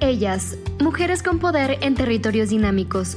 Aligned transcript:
Ellas, 0.00 0.58
Mujeres 0.80 1.22
con 1.22 1.38
Poder 1.38 1.78
en 1.80 1.94
Territorios 1.94 2.50
Dinámicos. 2.50 3.16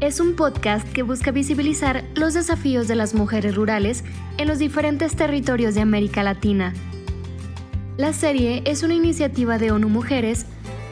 Es 0.00 0.20
un 0.20 0.34
podcast 0.34 0.90
que 0.92 1.02
busca 1.02 1.30
visibilizar 1.30 2.04
los 2.14 2.34
desafíos 2.34 2.88
de 2.88 2.96
las 2.96 3.14
mujeres 3.14 3.54
rurales 3.54 4.02
en 4.38 4.48
los 4.48 4.58
diferentes 4.58 5.14
territorios 5.14 5.74
de 5.74 5.82
América 5.82 6.22
Latina. 6.22 6.72
La 7.98 8.12
serie 8.12 8.62
es 8.64 8.82
una 8.82 8.94
iniciativa 8.94 9.58
de 9.58 9.70
ONU 9.70 9.88
Mujeres, 9.88 10.46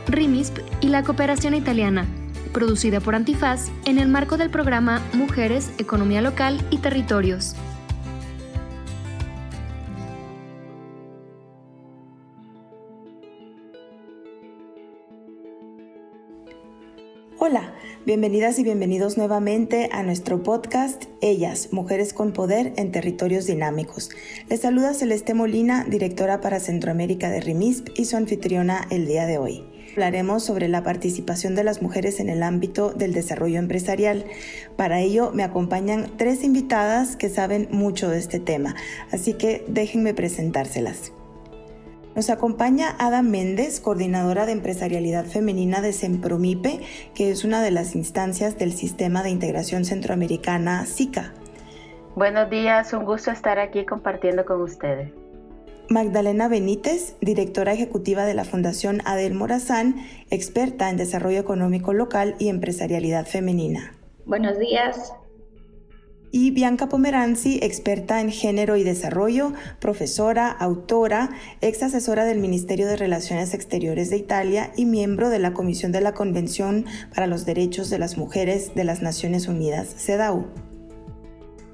RIMISP 0.07 0.59
y 0.81 0.89
la 0.89 1.03
Cooperación 1.03 1.55
Italiana, 1.55 2.07
producida 2.53 3.01
por 3.01 3.15
Antifaz 3.15 3.71
en 3.87 3.99
el 3.99 4.09
marco 4.09 4.37
del 4.37 4.51
programa 4.51 5.03
Mujeres, 5.15 5.73
Economía 5.79 6.21
Local 6.21 6.65
y 6.71 6.79
Territorios. 6.79 7.57
Hola, 17.43 17.73
bienvenidas 18.05 18.59
y 18.59 18.65
bienvenidos 18.65 19.17
nuevamente 19.17 19.89
a 19.93 20.03
nuestro 20.03 20.43
podcast 20.43 21.05
Ellas, 21.23 21.73
Mujeres 21.73 22.13
con 22.13 22.35
Poder 22.35 22.75
en 22.77 22.93
Territorios 22.93 23.47
Dinámicos. 23.47 24.11
Les 24.51 24.61
saluda 24.61 24.93
Celeste 24.93 25.33
Molina, 25.33 25.87
directora 25.89 26.43
para 26.43 26.61
Centroamérica 26.61 27.31
de 27.31 27.41
RIMISP 27.41 27.99
y 27.99 28.05
su 28.05 28.19
anfitriona 28.19 28.87
el 28.91 29.07
día 29.07 29.25
de 29.25 29.39
hoy. 29.39 29.65
Hablaremos 29.93 30.45
sobre 30.45 30.69
la 30.69 30.83
participación 30.83 31.55
de 31.55 31.65
las 31.65 31.81
mujeres 31.81 32.21
en 32.21 32.29
el 32.29 32.43
ámbito 32.43 32.91
del 32.91 33.15
desarrollo 33.15 33.59
empresarial. 33.59 34.27
Para 34.77 35.01
ello 35.01 35.31
me 35.33 35.43
acompañan 35.43 36.11
tres 36.19 36.45
invitadas 36.45 37.17
que 37.17 37.31
saben 37.31 37.69
mucho 37.71 38.11
de 38.11 38.19
este 38.19 38.39
tema, 38.39 38.77
así 39.13 39.33
que 39.33 39.65
déjenme 39.67 40.13
presentárselas. 40.13 41.13
Nos 42.17 42.29
acompaña 42.29 42.97
Ada 42.99 43.23
Méndez, 43.23 43.81
coordinadora 43.81 44.45
de 44.45 44.53
empresarialidad 44.53 45.27
femenina 45.27 45.81
de 45.81 45.93
Sempromipe, 45.93 46.81
que 47.15 47.31
es 47.31 47.45
una 47.45 47.63
de 47.63 47.71
las 47.71 47.95
instancias 47.95 48.59
del 48.59 48.73
Sistema 48.73 49.23
de 49.23 49.31
Integración 49.31 49.85
Centroamericana 49.85 50.85
SICA. 50.87 51.33
Buenos 52.17 52.51
días, 52.51 52.93
un 52.93 53.05
gusto 53.05 53.31
estar 53.31 53.61
aquí 53.61 53.87
compartiendo 53.87 54.45
con 54.45 54.61
ustedes. 54.61 55.13
Magdalena 55.89 56.49
Benítez, 56.49 57.17
directora 57.21 57.73
ejecutiva 57.73 58.25
de 58.25 58.35
la 58.35 58.45
Fundación 58.45 59.03
Adel 59.05 59.35
Morazán, 59.35 59.97
experta 60.31 60.91
en 60.91 60.97
desarrollo 60.97 61.39
económico 61.39 61.93
local 61.93 62.35
y 62.41 62.49
empresarialidad 62.49 63.27
femenina. 63.27 63.95
Buenos 64.27 64.59
días, 64.59 65.13
y 66.33 66.51
Bianca 66.51 66.89
Pomeranzi, 66.89 67.59
experta 67.63 68.21
en 68.21 68.31
género 68.31 68.77
y 68.77 68.85
desarrollo, 68.85 69.53
profesora, 69.81 70.51
autora, 70.51 71.31
ex 71.61 71.83
asesora 71.83 72.25
del 72.25 72.39
Ministerio 72.39 72.87
de 72.87 72.97
Relaciones 72.97 73.55
Exteriores 73.55 74.11
de 74.11 74.17
Italia 74.17 74.73
y 74.77 74.85
miembro 74.85 75.29
de 75.29 75.39
la 75.39 75.53
Comisión 75.53 75.93
de 75.93 76.01
la 76.01 76.15
Convención 76.15 76.87
para 77.15 77.27
los 77.27 77.47
Derechos 77.47 77.91
de 77.91 77.99
las 77.99 78.17
Mujeres 78.17 78.75
de 78.75 78.85
las 78.85 79.03
Naciones 79.03 79.49
Unidas, 79.49 79.95
CEDAW. 79.97 80.47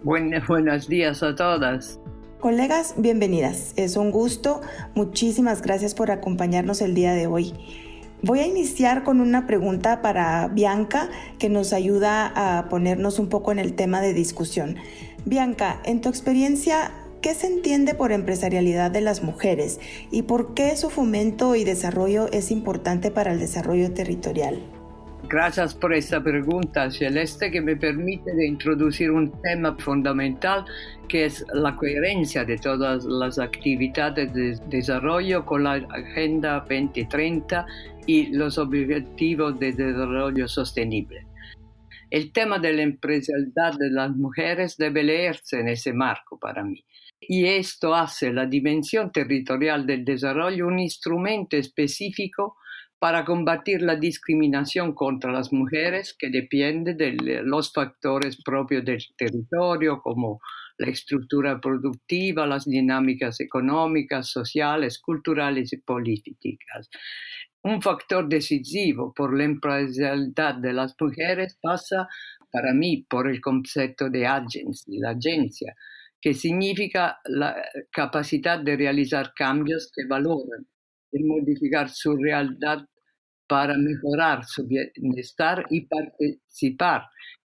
buenos 0.02 0.88
días 0.88 1.22
a 1.22 1.34
todas. 1.34 2.00
Colegas, 2.40 2.94
bienvenidas. 2.98 3.72
Es 3.76 3.96
un 3.96 4.10
gusto. 4.10 4.60
Muchísimas 4.94 5.62
gracias 5.62 5.94
por 5.94 6.10
acompañarnos 6.10 6.80
el 6.82 6.94
día 6.94 7.12
de 7.14 7.26
hoy. 7.26 7.54
Voy 8.22 8.40
a 8.40 8.46
iniciar 8.46 9.04
con 9.04 9.20
una 9.20 9.46
pregunta 9.46 10.00
para 10.00 10.48
Bianca 10.48 11.10
que 11.38 11.50
nos 11.50 11.74
ayuda 11.74 12.32
a 12.34 12.68
ponernos 12.70 13.18
un 13.18 13.28
poco 13.28 13.52
en 13.52 13.58
el 13.58 13.74
tema 13.74 14.00
de 14.00 14.14
discusión. 14.14 14.76
Bianca, 15.26 15.80
en 15.84 16.00
tu 16.00 16.08
experiencia, 16.08 16.92
¿qué 17.20 17.34
se 17.34 17.46
entiende 17.46 17.94
por 17.94 18.12
empresarialidad 18.12 18.90
de 18.90 19.02
las 19.02 19.22
mujeres 19.22 19.80
y 20.10 20.22
por 20.22 20.54
qué 20.54 20.76
su 20.76 20.88
fomento 20.88 21.54
y 21.56 21.64
desarrollo 21.64 22.30
es 22.32 22.50
importante 22.50 23.10
para 23.10 23.32
el 23.32 23.38
desarrollo 23.38 23.92
territorial? 23.92 24.62
Gracias 25.28 25.74
por 25.74 25.92
esta 25.92 26.22
pregunta, 26.22 26.88
Celeste, 26.88 27.50
que 27.50 27.60
me 27.60 27.74
permite 27.74 28.30
introducir 28.46 29.10
un 29.10 29.32
tema 29.42 29.76
fundamental 29.76 30.64
que 31.08 31.24
es 31.24 31.44
la 31.52 31.74
coherencia 31.74 32.44
de 32.44 32.56
todas 32.58 33.04
las 33.04 33.40
actividades 33.40 34.32
de 34.32 34.56
desarrollo 34.68 35.44
con 35.44 35.64
la 35.64 35.84
Agenda 35.90 36.60
2030 36.60 37.66
y 38.06 38.28
los 38.28 38.56
Objetivos 38.56 39.58
de 39.58 39.72
Desarrollo 39.72 40.46
Sostenible. 40.46 41.26
El 42.08 42.30
tema 42.30 42.60
de 42.60 42.72
la 42.74 42.82
empresarialidad 42.82 43.76
de 43.80 43.90
las 43.90 44.14
mujeres 44.14 44.76
debe 44.76 45.02
leerse 45.02 45.58
en 45.58 45.68
ese 45.70 45.92
marco 45.92 46.38
para 46.38 46.62
mí. 46.62 46.84
Y 47.20 47.46
esto 47.46 47.96
hace 47.96 48.32
la 48.32 48.46
dimensión 48.46 49.10
territorial 49.10 49.86
del 49.86 50.04
desarrollo 50.04 50.68
un 50.68 50.78
instrumento 50.78 51.56
específico 51.56 52.58
para 52.98 53.24
combatir 53.24 53.82
la 53.82 53.96
discriminación 53.96 54.94
contra 54.94 55.30
las 55.30 55.52
mujeres 55.52 56.16
que 56.18 56.30
depende 56.30 56.94
de 56.94 57.42
los 57.42 57.72
factores 57.72 58.42
propios 58.42 58.84
del 58.84 59.02
territorio 59.16 60.00
como 60.00 60.40
la 60.78 60.88
estructura 60.88 61.60
productiva, 61.60 62.46
las 62.46 62.64
dinámicas 62.64 63.40
económicas, 63.40 64.28
sociales, 64.30 64.98
culturales 64.98 65.72
y 65.72 65.78
políticas. 65.78 66.88
Un 67.62 67.82
factor 67.82 68.28
decisivo 68.28 69.12
por 69.12 69.36
la 69.36 69.44
empresarialidad 69.44 70.54
de 70.54 70.72
las 70.72 70.94
mujeres 71.00 71.58
pasa 71.60 72.08
para 72.50 72.72
mí 72.72 73.04
por 73.08 73.28
el 73.28 73.40
concepto 73.40 74.08
de 74.08 74.26
agency, 74.26 74.98
la 74.98 75.10
agencia, 75.10 75.74
que 76.20 76.32
significa 76.32 77.18
la 77.24 77.56
capacidad 77.90 78.58
de 78.58 78.76
realizar 78.76 79.32
cambios 79.34 79.90
que 79.94 80.06
valoran 80.06 80.66
de 81.10 81.24
modificar 81.24 81.88
su 81.88 82.16
realidad 82.16 82.78
para 83.48 83.76
mejorar 83.76 84.44
su 84.44 84.66
bienestar 84.66 85.64
y 85.70 85.86
participar 85.86 87.02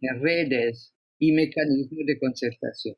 en 0.00 0.22
redes 0.22 0.94
y 1.18 1.32
mecanismos 1.32 2.06
de 2.06 2.18
concertación. 2.18 2.96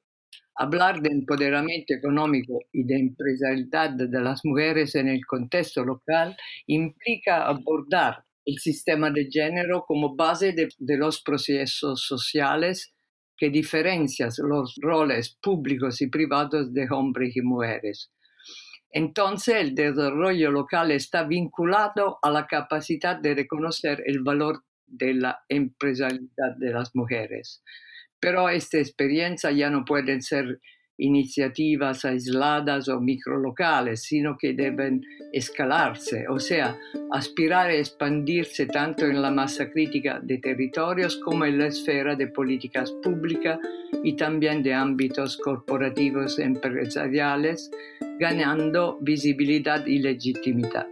Hablar 0.57 1.03
de 1.03 1.11
empoderamiento 1.11 1.95
económico 1.95 2.61
y 2.73 2.85
de 2.85 2.97
empresarialidad 2.97 3.91
de 3.91 4.21
las 4.21 4.45
mujeres 4.45 4.95
en 4.95 5.09
el 5.09 5.27
contexto 5.27 5.85
local 5.85 6.37
implica 6.67 7.45
abordar 7.47 8.25
el 8.45 8.59
sistema 8.59 9.11
de 9.11 9.29
género 9.31 9.85
como 9.87 10.15
base 10.15 10.53
de, 10.53 10.69
de 10.79 10.97
los 10.97 11.23
procesos 11.23 12.07
sociales 12.07 12.95
que 13.37 13.51
diferencian 13.51 14.31
los 14.49 14.77
roles 14.81 15.37
públicos 15.43 16.01
y 16.01 16.07
privados 16.07 16.73
de 16.73 16.87
hombres 16.89 17.35
y 17.37 17.43
mujeres 17.43 18.13
entonces 18.95 19.57
el 19.57 19.75
desarrollo 19.75 20.53
local 20.53 20.93
está 20.93 21.25
vinculado 21.25 22.19
a 22.23 22.31
la 22.31 22.47
capacidad 22.47 23.17
de 23.21 23.35
reconocer 23.35 24.05
el 24.07 24.23
valor 24.23 24.63
de 24.87 25.15
la 25.15 25.41
empresarialidad 25.49 26.57
de 26.59 26.73
las 26.73 26.95
mujeres. 26.95 27.65
Pero 28.21 28.49
esta 28.49 28.79
experiencia 28.79 29.51
ya 29.51 29.69
no 29.69 29.85
puede 29.85 30.21
ser 30.21 30.61
iniciativas 30.99 32.05
aisladas 32.05 32.89
o 32.89 33.01
microlocales, 33.01 34.03
sino 34.03 34.37
que 34.39 34.53
deben 34.53 35.03
escalarse, 35.33 36.27
o 36.29 36.39
sea, 36.39 36.79
aspirar 37.13 37.69
a 37.71 37.75
expandirse 37.75 38.67
tanto 38.67 39.07
en 39.07 39.21
la 39.21 39.31
masa 39.31 39.71
crítica 39.71 40.21
de 40.23 40.39
territorios 40.39 41.17
como 41.25 41.45
en 41.45 41.59
la 41.59 41.67
esfera 41.67 42.15
de 42.15 42.29
políticas 42.29 42.93
públicas 43.03 43.59
y 44.03 44.15
también 44.15 44.63
de 44.63 44.75
ámbitos 44.75 45.37
corporativos 45.39 46.39
empresariales, 46.39 47.71
ganando 48.19 48.99
visibilidad 49.01 49.85
y 49.87 49.99
legitimidad. 49.99 50.87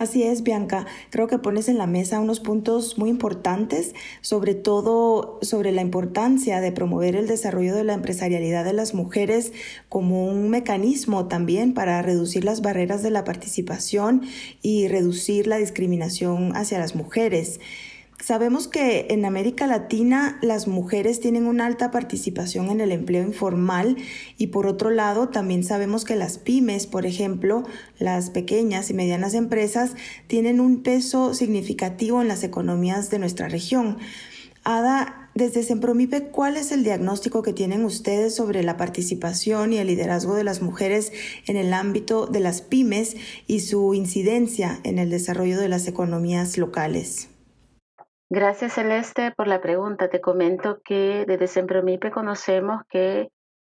Así 0.00 0.22
es, 0.22 0.44
Bianca. 0.44 0.86
Creo 1.10 1.26
que 1.26 1.38
pones 1.38 1.68
en 1.68 1.76
la 1.76 1.88
mesa 1.88 2.20
unos 2.20 2.38
puntos 2.38 2.98
muy 2.98 3.10
importantes, 3.10 3.96
sobre 4.20 4.54
todo 4.54 5.40
sobre 5.42 5.72
la 5.72 5.82
importancia 5.82 6.60
de 6.60 6.70
promover 6.70 7.16
el 7.16 7.26
desarrollo 7.26 7.74
de 7.74 7.82
la 7.82 7.94
empresarialidad 7.94 8.64
de 8.64 8.74
las 8.74 8.94
mujeres 8.94 9.52
como 9.88 10.26
un 10.26 10.50
mecanismo 10.50 11.26
también 11.26 11.74
para 11.74 12.00
reducir 12.00 12.44
las 12.44 12.62
barreras 12.62 13.02
de 13.02 13.10
la 13.10 13.24
participación 13.24 14.22
y 14.62 14.86
reducir 14.86 15.48
la 15.48 15.56
discriminación 15.56 16.54
hacia 16.54 16.78
las 16.78 16.94
mujeres. 16.94 17.58
Sabemos 18.20 18.66
que 18.66 19.06
en 19.10 19.24
América 19.24 19.68
Latina 19.68 20.38
las 20.42 20.66
mujeres 20.66 21.20
tienen 21.20 21.46
una 21.46 21.66
alta 21.66 21.92
participación 21.92 22.68
en 22.68 22.80
el 22.80 22.90
empleo 22.90 23.22
informal 23.22 23.96
y 24.36 24.48
por 24.48 24.66
otro 24.66 24.90
lado 24.90 25.28
también 25.28 25.62
sabemos 25.62 26.04
que 26.04 26.16
las 26.16 26.36
pymes, 26.36 26.88
por 26.88 27.06
ejemplo, 27.06 27.62
las 27.98 28.30
pequeñas 28.30 28.90
y 28.90 28.94
medianas 28.94 29.34
empresas, 29.34 29.92
tienen 30.26 30.58
un 30.58 30.82
peso 30.82 31.32
significativo 31.32 32.20
en 32.20 32.26
las 32.26 32.42
economías 32.42 33.08
de 33.08 33.20
nuestra 33.20 33.48
región. 33.48 33.98
Ada, 34.64 35.30
desde 35.36 35.62
Sempromipe, 35.62 36.24
¿cuál 36.24 36.56
es 36.56 36.72
el 36.72 36.82
diagnóstico 36.82 37.42
que 37.42 37.52
tienen 37.52 37.84
ustedes 37.84 38.34
sobre 38.34 38.64
la 38.64 38.76
participación 38.76 39.72
y 39.72 39.78
el 39.78 39.86
liderazgo 39.86 40.34
de 40.34 40.42
las 40.42 40.60
mujeres 40.60 41.12
en 41.46 41.56
el 41.56 41.72
ámbito 41.72 42.26
de 42.26 42.40
las 42.40 42.62
pymes 42.62 43.16
y 43.46 43.60
su 43.60 43.94
incidencia 43.94 44.80
en 44.82 44.98
el 44.98 45.08
desarrollo 45.08 45.60
de 45.60 45.68
las 45.68 45.86
economías 45.86 46.58
locales? 46.58 47.28
Gracias 48.30 48.74
Celeste 48.74 49.32
por 49.34 49.46
la 49.46 49.62
pregunta. 49.62 50.10
Te 50.10 50.20
comento 50.20 50.82
que 50.84 51.24
desde 51.26 51.46
Sempromipe 51.46 52.10
conocemos 52.10 52.82
que, 52.90 53.30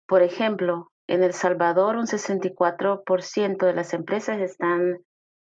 por 0.07 0.21
ejemplo, 0.21 0.91
en 1.07 1.23
El 1.23 1.33
Salvador 1.33 1.95
un 1.95 2.05
64% 2.05 3.65
de 3.65 3.73
las 3.73 3.95
empresas 3.95 4.39
están 4.39 4.99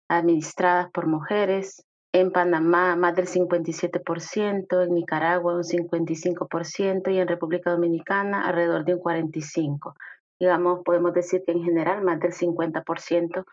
administradas 0.08 0.90
por 0.92 1.06
mujeres. 1.08 1.84
En 2.14 2.30
Panamá 2.30 2.96
más 2.96 3.14
del 3.14 3.26
57%, 3.26 4.82
en 4.82 4.94
Nicaragua 4.94 5.56
un 5.56 5.64
55% 5.64 7.12
y 7.12 7.18
en 7.18 7.28
República 7.28 7.70
Dominicana 7.70 8.46
alrededor 8.46 8.86
de 8.86 8.94
un 8.94 9.00
45%. 9.00 9.94
Digamos, 10.40 10.80
podemos 10.84 11.12
decir 11.12 11.42
que 11.44 11.52
en 11.52 11.62
general 11.62 12.02
más 12.02 12.18
del 12.18 12.32
50% 12.32 13.44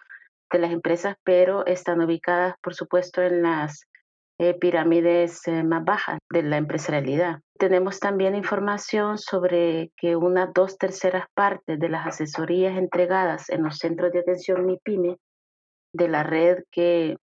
de 0.51 0.59
las 0.59 0.71
empresas, 0.71 1.17
pero 1.23 1.65
están 1.65 2.01
ubicadas, 2.01 2.55
por 2.61 2.73
supuesto, 2.73 3.21
en 3.21 3.43
las 3.43 3.85
eh, 4.39 4.53
pirámides 4.53 5.45
eh, 5.47 5.63
más 5.63 5.83
bajas 5.83 6.17
de 6.31 6.43
la 6.43 6.55
empresarialidad. 6.55 7.41
Tenemos 7.57 7.99
también 7.99 8.35
información 8.35 9.17
sobre 9.17 9.91
que 9.97 10.15
una 10.15 10.47
dos 10.55 10.77
terceras 10.77 11.25
partes 11.33 11.77
de 11.77 11.89
las 11.89 12.07
asesorías 12.07 12.77
entregadas 12.77 13.49
en 13.49 13.63
los 13.63 13.77
centros 13.77 14.13
de 14.13 14.19
atención 14.19 14.65
MIPYME 14.65 15.17
de 15.93 16.07
la 16.07 16.23
red 16.23 16.63
que 16.71 17.17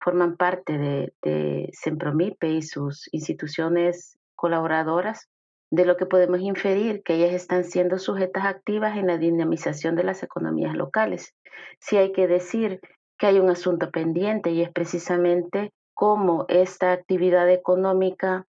forman 0.00 0.38
parte 0.38 0.78
de, 0.78 1.12
de 1.22 1.68
Sempromipe 1.72 2.48
y 2.48 2.62
sus 2.62 3.06
instituciones 3.12 4.18
colaboradoras, 4.34 5.28
de 5.70 5.84
lo 5.84 5.98
que 5.98 6.06
podemos 6.06 6.40
inferir 6.40 7.02
que 7.02 7.16
ellas 7.16 7.34
están 7.34 7.64
siendo 7.64 7.98
sujetas 7.98 8.46
activas 8.46 8.96
en 8.96 9.08
la 9.08 9.18
dinamización 9.18 9.94
de 9.94 10.04
las 10.04 10.22
economías 10.22 10.74
locales. 10.74 11.34
Si 11.80 11.98
hay 11.98 12.12
que 12.12 12.26
decir 12.26 12.80
que 13.18 13.26
hay 13.26 13.40
un 13.40 13.50
asunto 13.50 13.90
pendiente 13.90 14.50
y 14.52 14.62
es 14.62 14.70
precisamente 14.70 15.72
cómo 15.96 16.44
esta 16.48 16.92
actividad 16.92 17.50
económica 17.50 18.46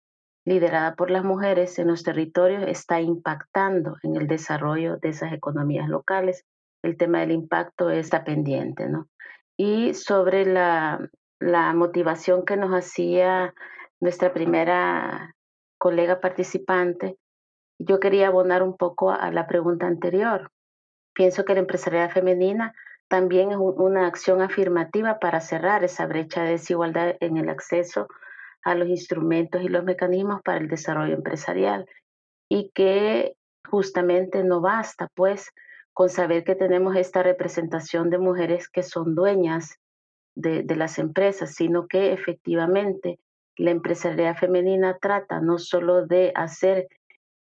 liderada 0.47 0.95
por 0.95 1.11
las 1.11 1.25
mujeres 1.25 1.79
en 1.79 1.89
los 1.89 2.03
territorios 2.03 2.65
está 2.67 3.03
impactando 3.03 3.99
en 4.03 4.17
el 4.17 4.27
desarrollo 4.27 4.97
de 4.97 5.11
esas 5.11 5.33
economías 5.35 5.89
locales. 5.91 6.47
El 6.83 6.97
tema 6.97 7.21
del 7.21 7.33
impacto 7.33 7.91
está 7.91 8.25
pendiente, 8.25 8.89
¿no? 8.89 9.09
Y 9.59 9.93
sobre 9.93 10.47
la, 10.47 11.11
la 11.39 11.75
motivación 11.75 12.47
que 12.47 12.57
nos 12.57 12.73
hacía 12.73 13.55
nuestra 14.01 14.33
primera 14.33 15.35
colega 15.79 16.21
participante, 16.21 17.19
yo 17.79 18.01
quería 18.01 18.29
abonar 18.29 18.63
un 18.63 18.77
poco 18.79 19.11
a 19.11 19.31
la 19.31 19.47
pregunta 19.47 19.87
anterior. 19.87 20.51
Pienso 21.15 21.45
que 21.45 21.53
la 21.53 21.61
empresarial 21.61 22.11
femenina 22.11 22.75
también 23.09 23.53
es 23.53 23.59
una 23.59 24.07
acción 24.07 24.43
afirmativa 24.43 25.19
para 25.19 25.41
cerrar 25.41 25.85
esa 25.85 26.07
brecha 26.07 26.43
de 26.43 26.53
desigualdad 26.53 27.17
en 27.21 27.37
el 27.37 27.49
acceso 27.49 28.09
a 28.63 28.75
los 28.75 28.89
instrumentos 28.89 29.63
y 29.63 29.69
los 29.69 29.85
mecanismos 29.85 30.41
para 30.43 30.59
el 30.59 30.69
desarrollo 30.69 31.15
empresarial. 31.15 31.87
Y 32.49 32.71
que 32.75 33.37
justamente 33.69 34.43
no 34.43 34.61
basta 34.61 35.09
pues 35.15 35.51
con 35.93 36.09
saber 36.09 36.45
que 36.45 36.57
tenemos 36.57 36.97
esta 36.97 37.23
representación 37.23 38.11
de 38.11 38.19
mujeres 38.19 38.69
que 38.69 38.83
son 38.83 39.15
dueñas 39.15 39.79
de, 40.35 40.65
las 40.75 40.99
empresas, 40.99 41.55
sino 41.55 41.87
que 41.87 42.13
efectivamente 42.13 43.21
la 43.57 43.71
empresarial 43.71 44.37
femenina 44.37 44.99
trata 45.01 45.41
no 45.41 45.59
solo 45.59 46.07
de 46.07 46.33
hacer 46.35 46.89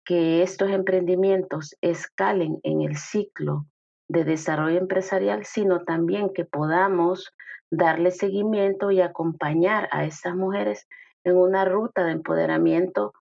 que 0.06 0.44
estos 0.44 0.70
emprendimientos 0.70 1.76
escalen 1.82 2.60
en 2.64 2.82
el 2.82 2.98
ciclo 2.98 3.66
de 4.14 4.24
desarrollo 4.24 4.78
empresarial, 4.78 5.44
sino 5.44 5.84
también 5.84 6.32
que 6.34 6.46
podamos 6.46 7.34
darle 7.72 8.12
seguimiento 8.12 8.92
y 8.92 9.02
acompañar 9.02 9.90
a 9.92 10.06
estas 10.06 10.36
mujeres 10.36 10.88
en 11.24 11.36
una 11.36 11.66
ruta 11.66 12.06
de 12.06 12.12
empoderamiento 12.12 13.14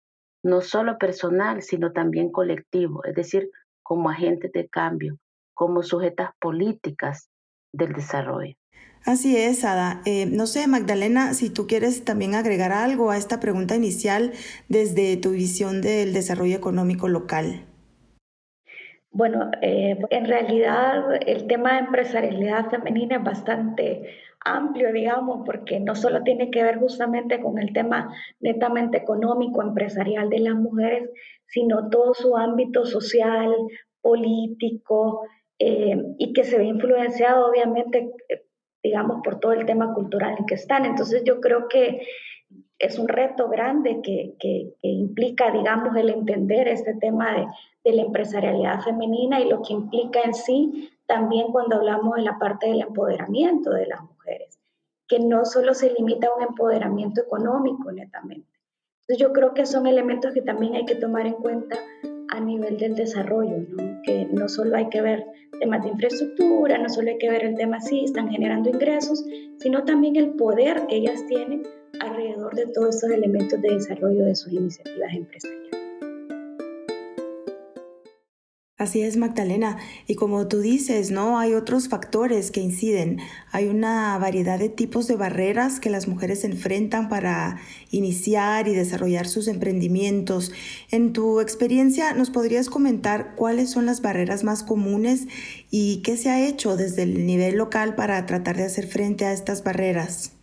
no 0.45 0.61
solo 0.61 0.99
personal, 0.99 1.63
sino 1.63 1.93
también 1.93 2.31
colectivo, 2.31 3.05
es 3.05 3.15
decir, 3.15 3.51
como 3.83 4.11
agentes 4.11 4.53
de 4.53 4.69
cambio, 4.69 5.19
como 5.55 5.83
sujetas 5.83 6.31
políticas 6.39 7.31
del 7.73 7.95
desarrollo. 7.95 8.55
Así 9.07 9.37
es, 9.37 9.65
Ada. 9.65 10.03
Eh, 10.05 10.27
no 10.27 10.47
sé, 10.47 10.67
Magdalena, 10.67 11.33
si 11.33 11.49
tú 11.49 11.67
quieres 11.67 12.05
también 12.05 12.35
agregar 12.35 12.71
algo 12.71 13.11
a 13.11 13.17
esta 13.17 13.41
pregunta 13.41 13.77
inicial 13.77 14.33
desde 14.69 15.17
tu 15.17 15.31
visión 15.31 15.81
del 15.81 16.13
desarrollo 16.13 16.55
económico 16.55 17.09
local. 17.09 17.72
Bueno, 19.15 19.51
eh, 19.61 19.99
en 20.09 20.25
realidad 20.25 21.21
el 21.27 21.47
tema 21.47 21.75
de 21.75 21.81
empresarialidad 21.81 22.71
femenina 22.71 23.17
es 23.17 23.23
bastante 23.25 24.09
amplio, 24.43 24.91
digamos, 24.91 25.43
porque 25.45 25.79
no 25.81 25.95
solo 25.95 26.23
tiene 26.23 26.51
que 26.51 26.63
ver 26.63 26.79
justamente 26.79 27.39
con 27.41 27.59
el 27.59 27.75
tema 27.75 28.15
netamente 28.41 28.97
económico, 28.97 29.61
empresarial 29.63 30.31
de 30.31 30.39
las 30.41 30.55
mujeres, 30.55 31.11
sino 31.47 31.91
todo 31.91 32.15
su 32.15 32.37
ámbito 32.39 32.87
social, 32.87 33.55
político, 34.01 35.27
eh, 35.59 35.97
y 36.19 36.33
que 36.33 36.45
se 36.45 36.57
ve 36.57 36.65
influenciado 36.65 37.51
obviamente, 37.51 38.11
digamos, 38.83 39.21
por 39.23 39.41
todo 39.41 39.53
el 39.53 39.67
tema 39.67 39.93
cultural 39.93 40.37
en 40.39 40.47
que 40.47 40.55
están. 40.55 40.87
Entonces 40.87 41.23
yo 41.25 41.39
creo 41.41 41.69
que 41.69 42.01
es 42.83 42.99
un 42.99 43.07
reto 43.07 43.49
grande 43.49 44.01
que, 44.03 44.35
que, 44.41 44.75
implica, 44.83 45.53
digamos, 45.53 45.97
el 45.97 46.11
entender 46.11 46.67
este 46.67 46.95
tema 46.95 47.33
de, 47.33 47.47
de, 47.85 47.97
la 47.97 48.03
empresarialidad 48.03 48.81
femenina 48.81 49.41
y 49.41 49.49
lo 49.49 49.63
que 49.63 49.73
implica 49.73 50.21
en 50.23 50.35
sí 50.35 50.91
también 51.07 51.53
cuando 51.53 51.77
hablamos 51.77 52.17
de 52.17 52.23
la 52.23 52.39
parte 52.41 52.67
del 52.67 52.81
empoderamiento 52.81 53.71
de 53.71 53.87
las 53.87 54.03
mujeres, 54.03 54.59
que 55.07 55.21
no 55.21 55.45
solo 55.45 55.75
se 55.75 55.93
limita 55.93 56.27
a 56.27 56.35
un 56.35 56.43
empoderamiento 56.43 57.21
económico 57.21 57.93
netamente. 57.93 58.49
Entonces 59.03 59.19
yo 59.19 59.33
creo 59.33 59.55
que 59.55 59.65
son 59.65 59.87
elementos 59.87 60.33
que 60.33 60.43
también 60.43 60.75
hay 60.75 60.85
que 60.85 60.97
tomar 60.97 61.27
en 61.27 61.35
cuenta 61.35 61.79
a 62.31 62.41
nivel 62.41 62.79
del 62.79 62.97
desarrollo, 62.97 63.59
¿no? 63.69 64.03
que 64.03 64.27
no 64.33 64.49
solo 64.49 64.77
hay 64.77 64.89
que 64.89 65.03
ver 65.03 65.25
temas 65.61 65.85
de 65.85 65.91
infraestructura, 65.91 66.79
no 66.79 66.89
solo 66.89 67.11
hay 67.11 67.19
que 67.19 67.31
ver 67.31 67.45
el 67.45 67.55
tema 67.55 67.81
si 67.81 68.05
están 68.05 68.29
generando 68.29 68.71
ingresos, 68.71 69.25
sino 69.59 69.85
también 69.85 70.17
el 70.17 70.31
poder 70.31 70.87
que 70.89 70.97
ellas 70.97 71.25
tienen 71.29 71.63
alrededor 72.01 72.55
de 72.55 72.67
todos 72.67 72.97
estos 72.97 73.11
elementos 73.11 73.61
de 73.61 73.75
desarrollo 73.75 74.25
de 74.25 74.35
sus 74.35 74.53
iniciativas 74.53 75.13
empresariales. 75.15 75.83
Así 78.83 79.03
es, 79.03 79.17
Magdalena. 79.17 79.79
Y 80.09 80.17
como 80.17 80.49
tú 80.49 80.59
dices, 80.59 81.13
¿no? 81.13 81.39
Hay 81.39 81.55
otros 81.55 81.87
factores 81.87 82.51
que 82.51 82.61
inciden. 82.61 83.21
Hay 83.53 83.69
una 83.69 84.19
variedad 84.19 84.59
de 84.59 84.71
tipos 84.71 85.07
de 85.07 85.15
barreras 85.15 85.79
que 85.79 85.89
las 85.89 86.09
mujeres 86.09 86.43
enfrentan 86.43 87.09
para 87.09 87.61
iniciar 87.93 88.67
y 88.67 88.75
desarrollar 88.75 89.29
sus 89.29 89.47
emprendimientos. 89.47 90.51
En 90.91 91.13
tu 91.13 91.39
experiencia, 91.39 92.13
¿nos 92.15 92.31
podrías 92.31 92.69
comentar 92.69 93.37
cuáles 93.37 93.71
son 93.71 93.87
las 93.87 94.03
barreras 94.03 94.43
más 94.43 94.65
comunes 94.65 95.29
y 95.71 96.03
qué 96.03 96.17
se 96.17 96.31
ha 96.31 96.45
hecho 96.45 96.77
desde 96.77 97.05
el 97.05 97.25
nivel 97.25 97.59
local 97.59 97.95
para 97.95 98.27
tratar 98.27 98.57
de 98.57 98.65
hacer 98.65 98.89
frente 98.89 99.27
a 99.27 99.33
estas 99.33 99.63
barreras? 99.63 100.42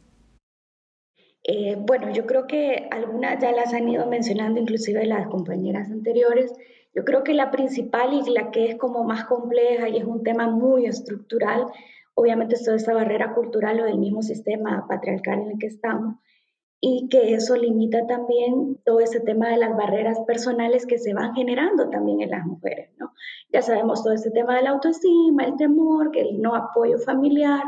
Eh, 1.51 1.75
bueno, 1.79 2.11
yo 2.11 2.27
creo 2.27 2.45
que 2.45 2.87
algunas 2.91 3.41
ya 3.41 3.51
las 3.51 3.73
han 3.73 3.89
ido 3.89 4.05
mencionando, 4.05 4.59
inclusive 4.59 5.03
las 5.07 5.27
compañeras 5.29 5.89
anteriores. 5.89 6.53
Yo 6.93 7.03
creo 7.03 7.23
que 7.23 7.33
la 7.33 7.49
principal 7.49 8.13
y 8.13 8.21
la 8.29 8.51
que 8.51 8.69
es 8.69 8.75
como 8.75 9.03
más 9.03 9.25
compleja 9.25 9.89
y 9.89 9.97
es 9.97 10.03
un 10.03 10.21
tema 10.21 10.47
muy 10.47 10.85
estructural, 10.85 11.65
obviamente 12.13 12.53
es 12.53 12.63
toda 12.63 12.77
esa 12.77 12.93
barrera 12.93 13.33
cultural 13.33 13.79
o 13.79 13.85
del 13.85 13.97
mismo 13.97 14.21
sistema 14.21 14.85
patriarcal 14.87 15.39
en 15.39 15.51
el 15.53 15.57
que 15.57 15.65
estamos, 15.65 16.17
y 16.81 17.09
que 17.09 17.33
eso 17.33 17.55
limita 17.55 18.05
también 18.05 18.77
todo 18.85 18.99
ese 18.99 19.19
tema 19.19 19.49
de 19.49 19.57
las 19.57 19.75
barreras 19.75 20.19
personales 20.27 20.85
que 20.85 20.99
se 20.99 21.15
van 21.15 21.33
generando 21.33 21.89
también 21.89 22.21
en 22.21 22.29
las 22.29 22.45
mujeres, 22.45 22.91
¿no? 22.99 23.11
Ya 23.51 23.63
sabemos 23.63 24.03
todo 24.03 24.13
ese 24.13 24.29
tema 24.29 24.55
de 24.55 24.61
la 24.61 24.69
autoestima, 24.69 25.45
el 25.45 25.55
temor, 25.57 26.11
que 26.11 26.21
el 26.21 26.39
no 26.39 26.53
apoyo 26.53 26.99
familiar, 26.99 27.63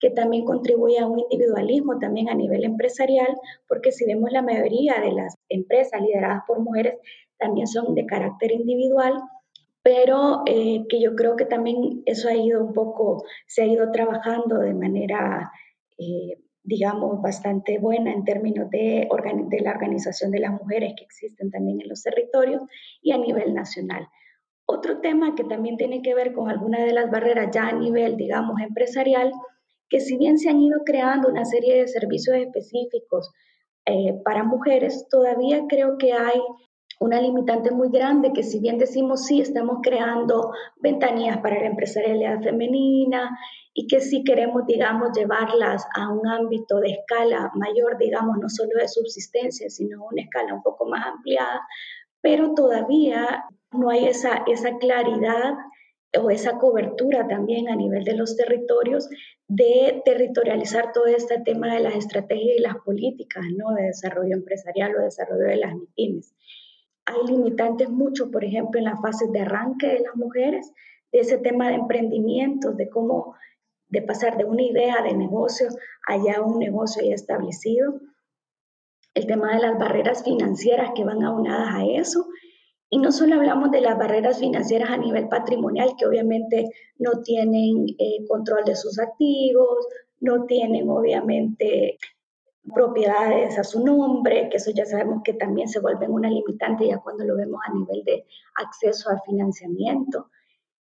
que 0.00 0.10
también 0.10 0.44
contribuye 0.44 0.98
a 0.98 1.06
un 1.06 1.20
individualismo 1.20 1.98
también 1.98 2.28
a 2.28 2.34
nivel 2.34 2.64
empresarial, 2.64 3.34
porque 3.68 3.92
si 3.92 4.06
vemos 4.06 4.30
la 4.32 4.42
mayoría 4.42 5.00
de 5.00 5.12
las 5.12 5.36
empresas 5.48 6.00
lideradas 6.00 6.42
por 6.46 6.60
mujeres 6.60 6.94
también 7.38 7.66
son 7.66 7.94
de 7.94 8.06
carácter 8.06 8.52
individual, 8.52 9.14
pero 9.82 10.42
eh, 10.46 10.84
que 10.88 11.00
yo 11.00 11.14
creo 11.14 11.36
que 11.36 11.46
también 11.46 12.02
eso 12.04 12.28
ha 12.28 12.34
ido 12.34 12.62
un 12.62 12.72
poco, 12.72 13.24
se 13.46 13.62
ha 13.62 13.66
ido 13.66 13.90
trabajando 13.90 14.58
de 14.58 14.74
manera, 14.74 15.50
eh, 15.98 16.38
digamos, 16.62 17.22
bastante 17.22 17.78
buena 17.78 18.12
en 18.12 18.24
términos 18.24 18.68
de, 18.70 19.08
de 19.48 19.60
la 19.60 19.70
organización 19.70 20.30
de 20.30 20.40
las 20.40 20.52
mujeres 20.52 20.92
que 20.96 21.04
existen 21.04 21.50
también 21.50 21.80
en 21.80 21.88
los 21.88 22.02
territorios 22.02 22.62
y 23.00 23.12
a 23.12 23.18
nivel 23.18 23.54
nacional. 23.54 24.08
Otro 24.66 25.00
tema 25.00 25.34
que 25.34 25.44
también 25.44 25.78
tiene 25.78 26.02
que 26.02 26.14
ver 26.14 26.34
con 26.34 26.50
alguna 26.50 26.84
de 26.84 26.92
las 26.92 27.10
barreras 27.10 27.48
ya 27.54 27.68
a 27.68 27.72
nivel, 27.72 28.18
digamos, 28.18 28.60
empresarial, 28.60 29.32
que 29.88 30.00
si 30.00 30.16
bien 30.16 30.38
se 30.38 30.50
han 30.50 30.60
ido 30.60 30.80
creando 30.84 31.28
una 31.28 31.44
serie 31.44 31.80
de 31.80 31.88
servicios 31.88 32.36
específicos 32.36 33.30
eh, 33.86 34.14
para 34.24 34.44
mujeres, 34.44 35.06
todavía 35.10 35.64
creo 35.68 35.96
que 35.98 36.12
hay 36.12 36.40
una 37.00 37.20
limitante 37.20 37.70
muy 37.70 37.90
grande 37.90 38.32
que 38.32 38.42
si 38.42 38.58
bien 38.58 38.78
decimos 38.78 39.26
sí, 39.26 39.40
estamos 39.40 39.78
creando 39.82 40.52
ventanillas 40.82 41.38
para 41.38 41.60
la 41.60 41.66
empresarialidad 41.66 42.42
femenina 42.42 43.38
y 43.72 43.86
que 43.86 44.00
sí 44.00 44.24
queremos, 44.24 44.66
digamos, 44.66 45.16
llevarlas 45.16 45.86
a 45.94 46.08
un 46.08 46.26
ámbito 46.26 46.80
de 46.80 46.90
escala 46.90 47.52
mayor, 47.54 47.96
digamos, 47.98 48.36
no 48.38 48.48
solo 48.48 48.70
de 48.80 48.88
subsistencia, 48.88 49.70
sino 49.70 50.04
una 50.04 50.22
escala 50.22 50.54
un 50.54 50.62
poco 50.62 50.86
más 50.86 51.06
ampliada, 51.06 51.60
pero 52.20 52.54
todavía 52.54 53.44
no 53.70 53.90
hay 53.90 54.06
esa, 54.06 54.42
esa 54.46 54.76
claridad 54.78 55.54
o 56.16 56.30
esa 56.30 56.58
cobertura 56.58 57.26
también 57.28 57.68
a 57.68 57.76
nivel 57.76 58.04
de 58.04 58.14
los 58.14 58.36
territorios 58.36 59.08
de 59.46 60.00
territorializar 60.04 60.92
todo 60.92 61.06
este 61.06 61.40
tema 61.40 61.74
de 61.74 61.80
las 61.80 61.94
estrategias 61.96 62.56
y 62.58 62.62
las 62.62 62.76
políticas 62.78 63.44
¿no? 63.56 63.74
de 63.74 63.84
desarrollo 63.84 64.34
empresarial 64.34 64.96
o 64.96 65.02
desarrollo 65.02 65.44
de 65.44 65.56
las 65.56 65.74
pymes. 65.94 66.34
Hay 67.04 67.26
limitantes 67.26 67.88
mucho, 67.90 68.30
por 68.30 68.44
ejemplo, 68.44 68.78
en 68.78 68.84
las 68.84 69.00
fases 69.00 69.30
de 69.32 69.40
arranque 69.40 69.86
de 69.86 70.00
las 70.00 70.16
mujeres, 70.16 70.72
de 71.12 71.20
ese 71.20 71.38
tema 71.38 71.68
de 71.68 71.74
emprendimiento, 71.74 72.72
de 72.72 72.88
cómo 72.88 73.34
de 73.88 74.02
pasar 74.02 74.36
de 74.36 74.44
una 74.44 74.62
idea 74.62 75.02
de 75.02 75.14
negocio 75.14 75.68
a 76.06 76.42
un 76.42 76.58
negocio 76.58 77.02
ya 77.02 77.14
establecido. 77.14 78.00
El 79.14 79.26
tema 79.26 79.54
de 79.54 79.60
las 79.60 79.78
barreras 79.78 80.22
financieras 80.24 80.90
que 80.94 81.04
van 81.04 81.22
aunadas 81.22 81.74
a 81.74 81.86
eso 81.86 82.26
y 82.90 82.98
no 82.98 83.12
solo 83.12 83.34
hablamos 83.34 83.70
de 83.70 83.82
las 83.82 83.98
barreras 83.98 84.38
financieras 84.38 84.90
a 84.90 84.96
nivel 84.96 85.28
patrimonial, 85.28 85.94
que 85.98 86.06
obviamente 86.06 86.70
no 86.98 87.20
tienen 87.22 87.86
eh, 87.98 88.24
control 88.26 88.64
de 88.64 88.76
sus 88.76 88.98
activos, 88.98 89.86
no 90.20 90.46
tienen 90.46 90.88
obviamente 90.88 91.98
propiedades 92.74 93.58
a 93.58 93.64
su 93.64 93.84
nombre, 93.84 94.48
que 94.50 94.56
eso 94.56 94.70
ya 94.70 94.84
sabemos 94.84 95.22
que 95.22 95.34
también 95.34 95.68
se 95.68 95.80
vuelven 95.80 96.12
una 96.12 96.30
limitante 96.30 96.86
ya 96.86 96.98
cuando 96.98 97.24
lo 97.24 97.36
vemos 97.36 97.60
a 97.66 97.72
nivel 97.72 98.04
de 98.04 98.26
acceso 98.54 99.10
al 99.10 99.20
financiamiento. 99.22 100.30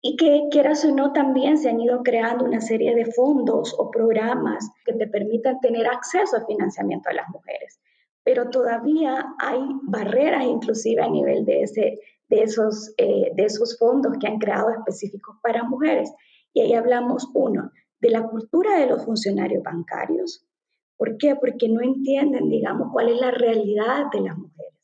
Y 0.01 0.17
que 0.17 0.49
quieras 0.51 0.85
o 0.85 0.95
no, 0.95 1.13
también 1.13 1.57
se 1.57 1.71
han 1.71 1.81
ido 1.81 2.03
creando 2.03 2.45
una 2.45 2.61
serie 2.61 2.95
de 2.95 3.07
fondos 3.07 3.75
o 3.79 3.91
programas 3.91 4.69
que 4.85 4.93
te 4.93 5.07
permitan 5.07 5.61
tener 5.61 5.87
acceso 5.87 6.37
al 6.37 6.47
financiamiento 6.47 7.09
a 7.09 7.15
las 7.15 7.29
mujeres 7.31 7.81
pero 8.25 8.49
todavía 8.49 9.35
hay 9.39 9.61
barreras 9.83 10.45
inclusive 10.45 11.03
a 11.03 11.11
nivel 11.11 11.45
de, 11.45 11.63
ese, 11.63 12.01
de, 12.29 12.43
esos, 12.43 12.93
eh, 12.97 13.31
de 13.35 13.45
esos 13.45 13.79
fondos 13.79 14.17
que 14.19 14.27
han 14.27 14.39
creado 14.39 14.71
específicos 14.71 15.37
para 15.43 15.63
mujeres. 15.63 16.13
Y 16.55 16.63
ahí 16.63 16.73
hablamos, 16.73 17.29
uno, 17.35 17.71
de 18.01 18.11
la 18.11 18.27
cultura 18.27 18.79
de 18.79 18.87
los 18.87 19.05
funcionarios 19.05 19.63
bancarios. 19.63 20.47
¿Por 20.97 21.19
qué? 21.19 21.37
Porque 21.37 21.69
no 21.69 21.83
entienden, 21.83 22.49
digamos, 22.49 22.89
cuál 22.93 23.11
es 23.11 23.21
la 23.21 23.31
realidad 23.31 24.07
de 24.13 24.21
las 24.21 24.39
mujeres. 24.39 24.75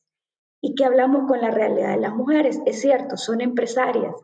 ¿Y 0.60 0.74
qué 0.74 0.84
hablamos 0.84 1.26
con 1.26 1.40
la 1.40 1.50
realidad 1.50 1.94
de 1.94 2.00
las 2.00 2.14
mujeres? 2.14 2.60
Es 2.66 2.80
cierto, 2.80 3.16
son 3.16 3.40
empresarias, 3.40 4.14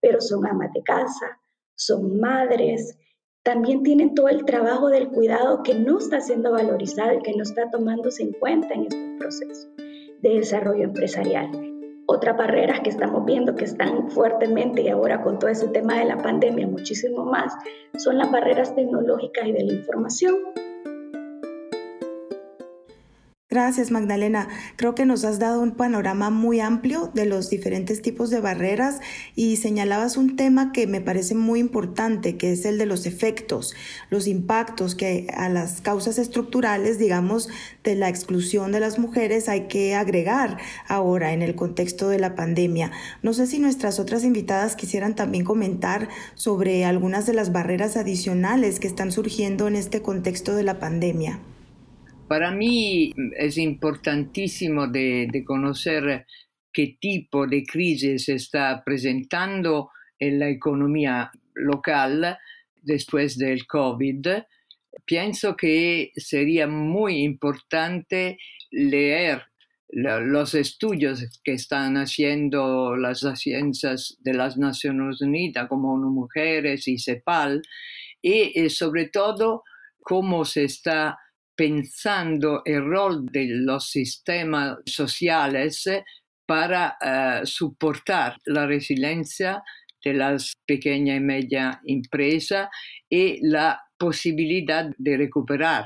pero 0.00 0.20
son 0.20 0.46
amas 0.46 0.72
de 0.72 0.82
casa, 0.82 1.40
son 1.74 2.18
madres, 2.18 2.98
también 3.42 3.82
tienen 3.82 4.14
todo 4.14 4.28
el 4.28 4.44
trabajo 4.44 4.88
del 4.88 5.08
cuidado 5.08 5.62
que 5.62 5.74
no 5.74 5.98
está 5.98 6.20
siendo 6.20 6.52
valorizado 6.52 7.14
y 7.14 7.22
que 7.22 7.34
no 7.34 7.42
está 7.42 7.70
tomándose 7.70 8.22
en 8.22 8.32
cuenta 8.32 8.74
en 8.74 8.82
estos 8.82 9.00
procesos 9.18 9.68
de 10.20 10.30
desarrollo 10.34 10.84
empresarial. 10.84 11.50
Otras 12.06 12.36
barreras 12.36 12.80
que 12.80 12.90
estamos 12.90 13.24
viendo 13.24 13.54
que 13.56 13.64
están 13.64 14.10
fuertemente 14.10 14.82
y 14.82 14.88
ahora 14.88 15.22
con 15.22 15.38
todo 15.38 15.50
ese 15.50 15.68
tema 15.68 15.98
de 15.98 16.04
la 16.04 16.18
pandemia 16.18 16.66
muchísimo 16.68 17.24
más 17.24 17.52
son 17.96 18.18
las 18.18 18.30
barreras 18.30 18.74
tecnológicas 18.74 19.46
y 19.46 19.52
de 19.52 19.64
la 19.64 19.72
información 19.72 20.36
Gracias, 23.52 23.90
Magdalena. 23.90 24.48
Creo 24.76 24.94
que 24.94 25.04
nos 25.04 25.26
has 25.26 25.38
dado 25.38 25.60
un 25.60 25.72
panorama 25.72 26.30
muy 26.30 26.60
amplio 26.60 27.10
de 27.12 27.26
los 27.26 27.50
diferentes 27.50 28.00
tipos 28.00 28.30
de 28.30 28.40
barreras 28.40 29.00
y 29.36 29.58
señalabas 29.58 30.16
un 30.16 30.36
tema 30.36 30.72
que 30.72 30.86
me 30.86 31.02
parece 31.02 31.34
muy 31.34 31.60
importante, 31.60 32.38
que 32.38 32.52
es 32.52 32.64
el 32.64 32.78
de 32.78 32.86
los 32.86 33.04
efectos, 33.04 33.74
los 34.08 34.26
impactos 34.26 34.94
que 34.94 35.26
a 35.36 35.50
las 35.50 35.82
causas 35.82 36.16
estructurales, 36.16 36.98
digamos, 36.98 37.50
de 37.84 37.94
la 37.94 38.08
exclusión 38.08 38.72
de 38.72 38.80
las 38.80 38.98
mujeres 38.98 39.50
hay 39.50 39.68
que 39.68 39.96
agregar 39.96 40.56
ahora 40.88 41.34
en 41.34 41.42
el 41.42 41.54
contexto 41.54 42.08
de 42.08 42.20
la 42.20 42.34
pandemia. 42.34 42.90
No 43.20 43.34
sé 43.34 43.46
si 43.46 43.58
nuestras 43.58 44.00
otras 44.00 44.24
invitadas 44.24 44.76
quisieran 44.76 45.14
también 45.14 45.44
comentar 45.44 46.08
sobre 46.36 46.86
algunas 46.86 47.26
de 47.26 47.34
las 47.34 47.52
barreras 47.52 47.98
adicionales 47.98 48.80
que 48.80 48.88
están 48.88 49.12
surgiendo 49.12 49.68
en 49.68 49.76
este 49.76 50.00
contexto 50.00 50.56
de 50.56 50.62
la 50.62 50.80
pandemia. 50.80 51.38
Para 52.32 52.50
mí 52.50 53.12
es 53.36 53.58
importantísimo 53.58 54.86
de, 54.86 55.44
conocer 55.46 56.24
qué 56.72 56.96
tipo 56.98 57.46
de 57.46 57.62
crisis 57.62 58.24
se 58.24 58.36
está 58.36 58.82
presentando 58.82 59.90
en 60.18 60.38
la 60.38 60.48
economía 60.48 61.30
local 61.52 62.38
después 62.80 63.36
del 63.36 63.66
COVID. 63.66 64.28
Pienso 65.04 65.54
que 65.54 66.10
sería 66.16 66.66
muy 66.66 67.18
importante 67.22 68.38
leer 68.70 69.42
los 69.90 70.54
estudios 70.54 71.38
que 71.44 71.52
están 71.52 71.98
haciendo 71.98 72.96
las 72.96 73.26
ciencias 73.34 74.16
de 74.20 74.32
las 74.32 74.56
Naciones 74.56 75.20
Unidas 75.20 75.68
como 75.68 75.98
Mujeres 75.98 76.88
y 76.88 76.98
CEPAL 76.98 77.60
y, 78.22 78.58
y 78.58 78.70
sobre 78.70 79.08
todo 79.10 79.64
cómo 80.00 80.46
se 80.46 80.64
está 80.64 81.18
pensando 81.62 82.62
el 82.64 82.84
rol 82.84 83.26
de 83.26 83.46
los 83.46 83.88
sistemas 83.88 84.78
sociales 84.84 85.88
para 86.44 86.96
uh, 87.00 87.46
soportar 87.46 88.36
la 88.46 88.66
resiliencia 88.66 89.62
de 90.04 90.12
las 90.12 90.54
pequeñas 90.66 91.18
y 91.18 91.20
medias 91.20 91.78
empresas 91.86 92.68
y 93.08 93.46
la 93.46 93.80
posibilidad 93.96 94.90
de 94.98 95.16
recuperar. 95.16 95.84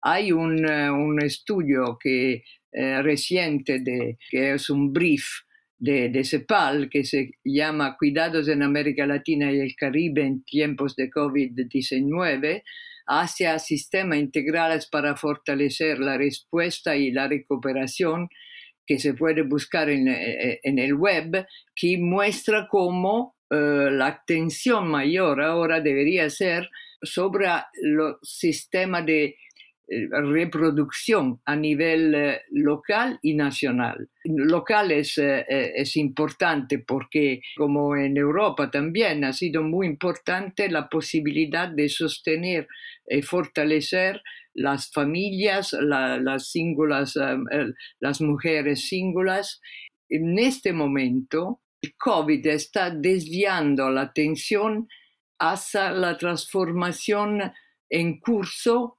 Hay 0.00 0.32
un, 0.32 0.64
uh, 0.64 0.94
un 0.94 1.22
estudio 1.22 1.98
que, 2.02 2.42
uh, 2.72 3.02
reciente 3.02 3.80
de, 3.80 4.16
que 4.30 4.54
es 4.54 4.70
un 4.70 4.94
brief 4.94 5.26
de, 5.78 6.08
de, 6.08 6.24
CEPAL 6.24 6.88
que 6.88 7.04
se 7.04 7.32
llama 7.44 7.98
Cuidados 7.98 8.48
en 8.48 8.62
América 8.62 9.06
Latina 9.06 9.52
y 9.52 9.60
el 9.60 9.76
Caribe 9.76 10.22
en 10.22 10.42
tiempos 10.44 10.96
de 10.96 11.10
COVID-19, 11.10 12.62
hacia 13.08 13.58
sistemas 13.58 14.18
integrales 14.18 14.86
para 14.86 15.16
fortalecer 15.16 15.98
la 15.98 16.18
respuesta 16.18 16.94
y 16.94 17.10
la 17.10 17.26
recuperación 17.26 18.28
que 18.86 18.98
se 18.98 19.14
puede 19.14 19.42
buscar 19.42 19.90
en, 19.90 20.08
eh, 20.08 20.52
eh, 20.52 20.60
el 20.62 20.94
web, 20.94 21.46
que 21.74 21.98
muestra 21.98 22.68
cómo 22.70 23.36
uh, 23.50 23.54
la 23.90 24.06
atención 24.06 24.88
mayor 24.88 25.42
ahora 25.42 25.80
debería 25.80 26.28
ser 26.30 26.68
sobre 27.02 27.48
los 27.82 28.16
sistemas 28.22 29.04
de 29.06 29.24
eh, 29.24 29.36
reproducción 29.88 31.40
a 31.46 31.56
nivel 31.56 32.14
eh, 32.14 32.42
local 32.50 33.18
y 33.22 33.34
nacional. 33.34 34.10
Local 34.24 34.90
es, 34.90 35.16
eh, 35.18 35.44
es, 35.48 35.96
importante 35.96 36.78
porque, 36.78 37.40
como 37.56 37.96
en 37.96 38.16
Europa 38.16 38.70
también, 38.70 39.24
ha 39.24 39.32
sido 39.32 39.62
muy 39.62 39.86
importante 39.86 40.68
la 40.68 40.88
posibilidad 40.88 41.68
de 41.68 41.88
sostener 41.88 42.68
y 43.08 43.22
fortalecer 43.22 44.22
las 44.52 44.90
familias, 44.90 45.72
las, 45.72 46.20
las 48.00 48.20
mujeres 48.20 48.88
singulares. 48.88 49.60
En 50.10 50.38
este 50.38 50.72
momento, 50.72 51.62
el 51.80 51.94
COVID 51.96 52.46
está 52.46 52.90
desviando 52.90 53.88
la 53.90 54.02
atención 54.02 54.88
hacia 55.38 55.92
la 55.92 56.18
transformación 56.18 57.52
en 57.88 58.18
curso 58.18 58.97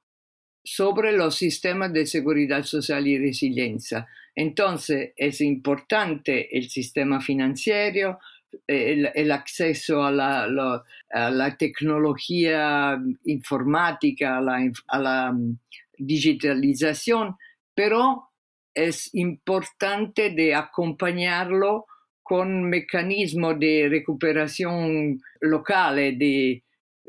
sobre 0.75 1.13
los 1.13 1.35
sistemas 1.35 1.91
de 1.91 2.05
seguridad 2.05 2.63
social 2.63 3.07
y 3.07 3.17
resiliencia. 3.17 4.07
Entonces, 4.35 5.13
es 5.17 5.41
importante 5.41 6.55
el 6.55 6.69
sistema 6.69 7.19
financiero, 7.19 8.19
el, 8.67 9.31
acceso 9.31 10.03
a 10.03 10.11
la, 10.11 11.55
tecnología 11.57 13.01
informática, 13.25 14.37
a 14.37 14.41
la, 14.41 14.71
a 14.87 14.99
la 14.99 15.31
mm, 15.31 15.57
digitalización, 15.97 17.35
pero 17.73 18.29
es 18.71 19.09
importante 19.15 20.29
de 20.29 20.53
acompañarlo 20.53 21.87
con 22.21 22.69
mecanismos 22.69 23.59
de 23.59 23.87
recuperación 23.89 25.19
local, 25.41 25.95
de 25.95 26.61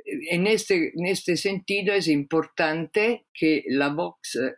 en 0.04 0.46
este, 0.46 0.92
en 0.96 1.06
este 1.06 1.36
sentido 1.36 1.94
es 1.94 2.08
importante 2.08 3.26
que 3.32 3.64
la 3.68 3.88
voz 3.88 4.16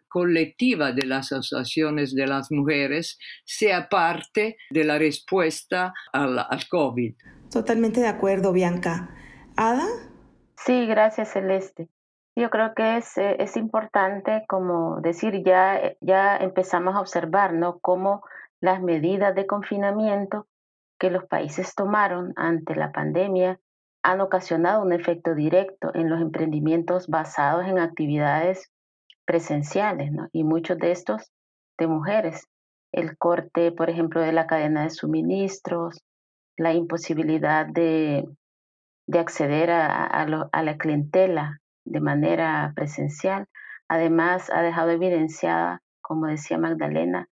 colectiva 0.08 0.92
de 0.92 1.06
las 1.06 1.32
asociaciones 1.32 2.14
de 2.14 2.26
las 2.26 2.50
mujeres 2.50 3.18
sea 3.44 3.88
parte 3.88 4.56
de 4.70 4.84
la 4.84 4.99
respuesta 4.99 5.92
al, 6.12 6.38
al 6.38 6.68
COVID. 6.68 7.14
Totalmente 7.50 8.00
de 8.00 8.08
acuerdo, 8.08 8.52
Bianca. 8.52 9.11
¿Ada? 9.56 9.87
Sí, 10.56 10.87
gracias, 10.87 11.32
Celeste. 11.32 11.88
Yo 12.34 12.49
creo 12.49 12.72
que 12.75 12.96
es, 12.96 13.18
es 13.18 13.56
importante, 13.56 14.44
como 14.49 15.00
decir, 15.02 15.42
ya, 15.44 15.94
ya 16.00 16.37
empezamos 16.37 16.94
a 16.94 17.00
observar, 17.00 17.52
¿no? 17.52 17.78
Cómo 17.80 18.22
las 18.61 18.80
medidas 18.80 19.34
de 19.34 19.46
confinamiento 19.46 20.46
que 20.99 21.11
los 21.11 21.25
países 21.25 21.75
tomaron 21.75 22.32
ante 22.37 22.75
la 22.75 22.92
pandemia 22.92 23.61
han 24.02 24.21
ocasionado 24.21 24.82
un 24.82 24.92
efecto 24.92 25.35
directo 25.35 25.94
en 25.94 26.11
los 26.11 26.21
emprendimientos 26.21 27.09
basados 27.09 27.66
en 27.66 27.78
actividades 27.78 28.71
presenciales, 29.25 30.12
¿no? 30.12 30.28
y 30.32 30.44
muchos 30.44 30.78
de 30.78 30.90
estos 30.90 31.30
de 31.78 31.87
mujeres. 31.87 32.47
El 32.92 33.16
corte, 33.16 33.73
por 33.73 33.88
ejemplo, 33.88 34.21
de 34.21 34.32
la 34.32 34.47
cadena 34.47 34.82
de 34.82 34.90
suministros, 34.90 36.02
la 36.56 36.75
imposibilidad 36.75 37.66
de, 37.66 38.26
de 39.06 39.18
acceder 39.18 39.71
a, 39.71 40.26
la 40.26 40.76
clientela 40.76 41.61
de 41.85 42.00
manera 42.00 42.73
presencial. 42.75 43.47
Además, 43.88 44.50
ha 44.50 44.62
dejado 44.62 44.90
evidenciada, 44.90 45.80
como 46.00 46.26
decía 46.26 46.59
Magdalena, 46.59 47.28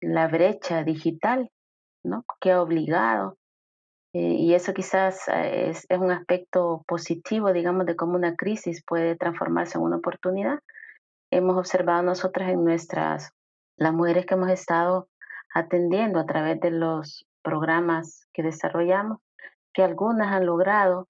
la 0.00 0.28
brecha 0.28 0.82
digital, 0.84 1.50
¿no? 2.04 2.24
que 2.40 2.52
ha 2.52 2.62
obligado, 2.62 3.36
y 4.18 4.54
eso 4.54 4.72
quizás 4.72 5.28
eh, 5.28 5.70
es, 5.70 5.86
un 5.98 6.10
aspecto 6.10 6.84
positivo, 6.86 7.52
digamos, 7.52 7.86
de 7.86 7.96
cómo 7.96 8.14
una 8.14 8.36
crisis 8.36 8.82
puede 8.86 9.16
transformarse 9.16 9.78
en 9.78 9.84
una 9.84 9.96
oportunidad. 9.96 10.60
Hemos 11.30 11.56
observado 11.56 12.02
nosotras 12.02 12.50
en 12.50 12.64
nuestras, 12.64 13.32
las 13.76 13.92
mujeres 13.92 14.24
que 14.26 14.34
hemos 14.34 14.50
estado 14.50 15.08
atendiendo 15.52 16.20
a 16.20 16.26
través 16.26 16.60
de 16.60 16.70
los 16.70 17.26
programas 17.42 18.26
que 18.32 18.42
desarrollamos, 18.42 19.18
que 19.74 19.82
algunas 19.82 20.32
han 20.32 20.46
logrado 20.46 21.08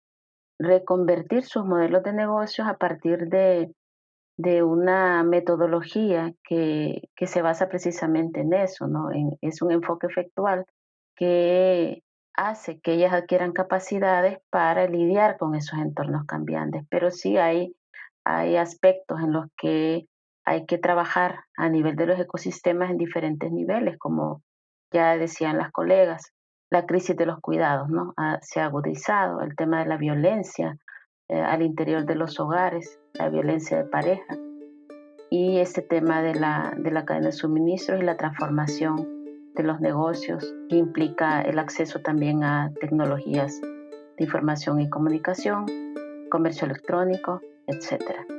reconvertir 0.58 1.44
sus 1.44 1.64
modelos 1.64 2.02
de 2.02 2.12
negocios 2.12 2.66
a 2.66 2.78
partir 2.78 3.28
de, 3.28 3.74
de 4.38 4.62
una 4.62 5.22
metodología 5.22 6.32
que, 6.44 7.02
que, 7.14 7.26
se 7.26 7.42
basa 7.42 7.68
precisamente 7.68 8.40
en 8.40 8.54
eso, 8.54 8.86
¿no? 8.86 9.10
Es 9.42 9.60
un 9.60 9.72
enfoque 9.72 10.06
efectual 10.06 10.64
que 11.14 12.02
hace 12.36 12.80
que 12.80 12.92
ellas 12.92 13.12
adquieran 13.12 13.52
capacidades 13.52 14.38
para 14.50 14.86
lidiar 14.86 15.38
con 15.38 15.54
esos 15.54 15.78
entornos 15.78 16.26
cambiantes, 16.26 16.84
pero 16.90 17.10
sí 17.10 17.38
hay, 17.38 17.74
hay 18.24 18.56
aspectos 18.56 19.20
en 19.20 19.32
los 19.32 19.46
que 19.56 20.06
hay 20.44 20.66
que 20.66 20.78
trabajar 20.78 21.40
a 21.56 21.68
nivel 21.68 21.96
de 21.96 22.06
los 22.06 22.20
ecosistemas 22.20 22.90
en 22.90 22.98
diferentes 22.98 23.50
niveles, 23.50 23.98
como 23.98 24.42
ya 24.92 25.16
decían 25.16 25.58
las 25.58 25.72
colegas, 25.72 26.32
la 26.70 26.86
crisis 26.86 27.16
de 27.16 27.26
los 27.26 27.40
cuidados, 27.40 27.88
¿no? 27.88 28.12
Ah, 28.16 28.38
se 28.42 28.60
ha 28.60 28.66
agudizado 28.66 29.40
el 29.40 29.56
tema 29.56 29.80
de 29.80 29.86
la 29.86 29.96
violencia 29.96 30.76
eh, 31.28 31.40
al 31.40 31.62
interior 31.62 32.04
de 32.04 32.14
los 32.14 32.38
hogares, 32.38 33.00
la 33.14 33.28
violencia 33.28 33.78
de 33.78 33.84
pareja 33.84 34.36
y 35.30 35.58
este 35.58 35.82
tema 35.82 36.22
de 36.22 36.34
la, 36.34 36.72
de 36.76 36.90
la 36.90 37.04
cadena 37.04 37.26
de 37.26 37.32
suministros 37.32 38.00
y 38.00 38.04
la 38.04 38.16
transformación 38.16 39.15
de 39.56 39.62
los 39.62 39.80
negocios 39.80 40.54
que 40.68 40.76
implica 40.76 41.40
el 41.42 41.58
acceso 41.58 42.00
también 42.00 42.44
a 42.44 42.70
tecnologías 42.80 43.60
de 43.60 44.24
información 44.24 44.80
y 44.80 44.88
comunicación, 44.88 45.66
comercio 46.30 46.66
electrónico, 46.66 47.40
etcétera. 47.66 48.35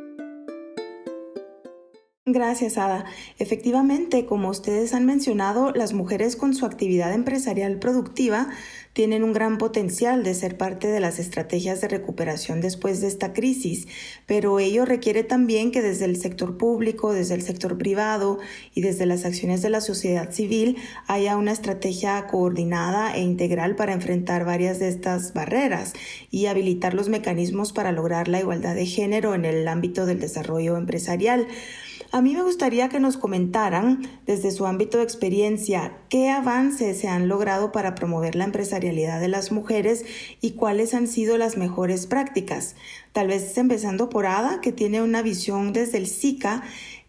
Gracias, 2.29 2.77
Ada. 2.77 3.05
Efectivamente, 3.39 4.25
como 4.25 4.50
ustedes 4.50 4.93
han 4.93 5.05
mencionado, 5.05 5.72
las 5.72 5.93
mujeres 5.93 6.36
con 6.36 6.53
su 6.53 6.65
actividad 6.65 7.13
empresarial 7.13 7.79
productiva 7.79 8.50
tienen 8.91 9.24
un 9.24 9.31
gran 9.31 9.57
potencial 9.57 10.25
de 10.25 10.34
ser 10.34 10.57
parte 10.57 10.89
de 10.89 11.00
las 11.00 11.19
estrategias 11.19 11.79
de 11.79 11.88
recuperación 11.88 12.60
después 12.60 13.00
de 13.00 13.07
esta 13.07 13.31
crisis, 13.31 13.88
pero 14.25 14.60
ello 14.60 14.84
requiere 14.84 15.24
también 15.24 15.72
que 15.72 15.81
desde 15.81 16.03
el 16.03 16.17
sector 16.17 16.57
público, 16.57 17.13
desde 17.13 17.36
el 17.36 17.43
sector 17.43 17.77
privado 17.77 18.39
y 18.75 18.81
desde 18.81 19.05
las 19.05 19.24
acciones 19.24 19.62
de 19.62 19.69
la 19.69 19.79
sociedad 19.79 20.29
civil 20.34 20.75
haya 21.07 21.38
una 21.38 21.53
estrategia 21.53 22.27
coordinada 22.27 23.15
e 23.15 23.22
integral 23.22 23.77
para 23.77 23.93
enfrentar 23.93 24.43
varias 24.43 24.79
de 24.79 24.89
estas 24.89 25.34
barreras 25.34 25.93
y 26.29 26.48
habilitar 26.48 26.93
los 26.93 27.07
mecanismos 27.07 27.72
para 27.72 27.93
lograr 27.93 28.27
la 28.27 28.41
igualdad 28.41 28.75
de 28.75 28.86
género 28.86 29.34
en 29.34 29.46
el 29.46 29.65
ámbito 29.69 30.05
del 30.05 30.19
desarrollo 30.19 30.75
empresarial. 30.75 31.48
A 32.11 32.21
mí 32.21 32.33
me 32.33 32.41
gustaría 32.41 32.87
que 32.87 33.01
nos 33.01 33.17
comentaran 33.17 34.07
desde 34.25 34.51
su 34.51 34.65
ámbito 34.65 34.97
de 34.97 35.03
experiencia 35.03 35.97
qué 36.07 36.29
avances 36.29 36.99
se 36.99 37.09
han 37.09 37.27
logrado 37.27 37.73
para 37.73 37.95
promover 37.95 38.35
la 38.35 38.45
empresarialidad 38.45 39.19
de 39.19 39.27
las 39.27 39.51
mujeres 39.51 40.05
y 40.39 40.51
cuáles 40.51 40.93
han 40.93 41.07
sido 41.07 41.37
las 41.37 41.57
mejores 41.57 42.07
prácticas. 42.07 42.75
Tal 43.11 43.27
vez 43.27 43.57
empezando 43.57 44.09
por 44.09 44.25
Ada, 44.25 44.61
que 44.61 44.71
tiene 44.71 45.01
una 45.01 45.21
visión 45.21 45.73
desde 45.73 45.97
el 45.97 46.07
SICA 46.07 46.63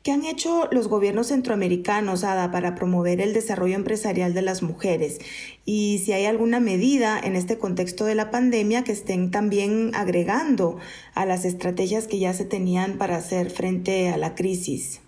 ¿Qué 0.09 0.15
han 0.15 0.25
hecho 0.25 0.71
los 0.71 0.89
gobiernos 0.89 1.27
centroamericanos, 1.27 2.25
Ada, 2.25 2.51
para 2.51 2.75
promover 2.75 3.21
el 3.21 3.35
desarrollo 3.35 3.75
empresarial 3.75 4.33
de 4.33 4.41
las 4.41 4.63
mujeres? 4.63 5.19
Y 5.67 5.99
si 5.99 6.15
hay 6.15 6.25
alguna 6.25 6.61
medida 6.61 7.21
en 7.23 7.37
este 7.37 7.59
contexto 7.59 8.07
de 8.07 8.15
la 8.15 8.31
pandemia 8.31 8.85
que 8.85 8.93
estén 8.93 9.31
también 9.31 9.95
agregando 9.95 10.79
a 11.15 11.27
las 11.27 11.45
estrategias 11.45 12.07
que 12.07 12.19
ya 12.19 12.33
se 12.33 12.47
tenían 12.47 12.97
para 12.97 13.17
hacer 13.17 13.51
frente 13.51 14.09
a 14.09 14.17
la 14.17 14.35
crisis. 14.35 15.03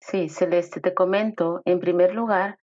Sí, 0.00 0.28
Celeste, 0.28 0.82
te 0.82 0.92
comento, 0.92 1.62
en 1.64 1.80
primer 1.80 2.14
lugar, 2.14 2.58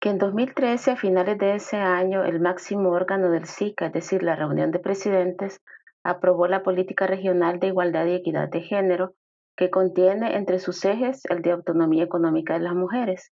que 0.00 0.10
en 0.10 0.18
2013, 0.18 0.92
a 0.92 0.96
finales 0.96 1.38
de 1.38 1.56
ese 1.56 1.76
año, 1.76 2.22
el 2.24 2.38
máximo 2.38 2.90
órgano 2.90 3.32
del 3.32 3.46
SICA, 3.46 3.86
es 3.86 3.94
decir, 3.94 4.22
la 4.22 4.36
reunión 4.36 4.70
de 4.70 4.78
presidentes, 4.78 5.60
aprobó 6.04 6.46
la 6.46 6.62
política 6.62 7.08
regional 7.08 7.58
de 7.58 7.66
igualdad 7.66 8.06
y 8.06 8.14
equidad 8.14 8.48
de 8.48 8.60
género, 8.60 9.16
que 9.56 9.70
contiene 9.70 10.36
entre 10.36 10.58
sus 10.58 10.84
ejes 10.84 11.22
el 11.26 11.42
de 11.42 11.52
autonomía 11.52 12.04
económica 12.04 12.54
de 12.54 12.60
las 12.60 12.74
mujeres 12.74 13.32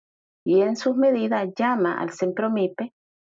y 0.45 0.63
en 0.63 0.77
sus 0.77 0.97
medidas 0.97 1.49
llama 1.57 2.01
al 2.01 2.11
CEMPROMIPE 2.13 2.93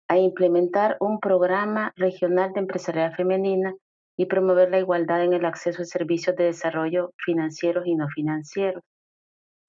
a 0.08 0.18
implementar 0.18 0.96
un 1.00 1.20
programa 1.20 1.92
regional 1.96 2.52
de 2.52 2.60
empresarial 2.60 3.14
femenina 3.14 3.74
y 4.16 4.26
promover 4.26 4.70
la 4.70 4.78
igualdad 4.78 5.24
en 5.24 5.32
el 5.32 5.44
acceso 5.44 5.82
a 5.82 5.86
servicios 5.86 6.36
de 6.36 6.44
desarrollo 6.44 7.12
financieros 7.16 7.86
y 7.86 7.94
no 7.94 8.08
financieros. 8.08 8.82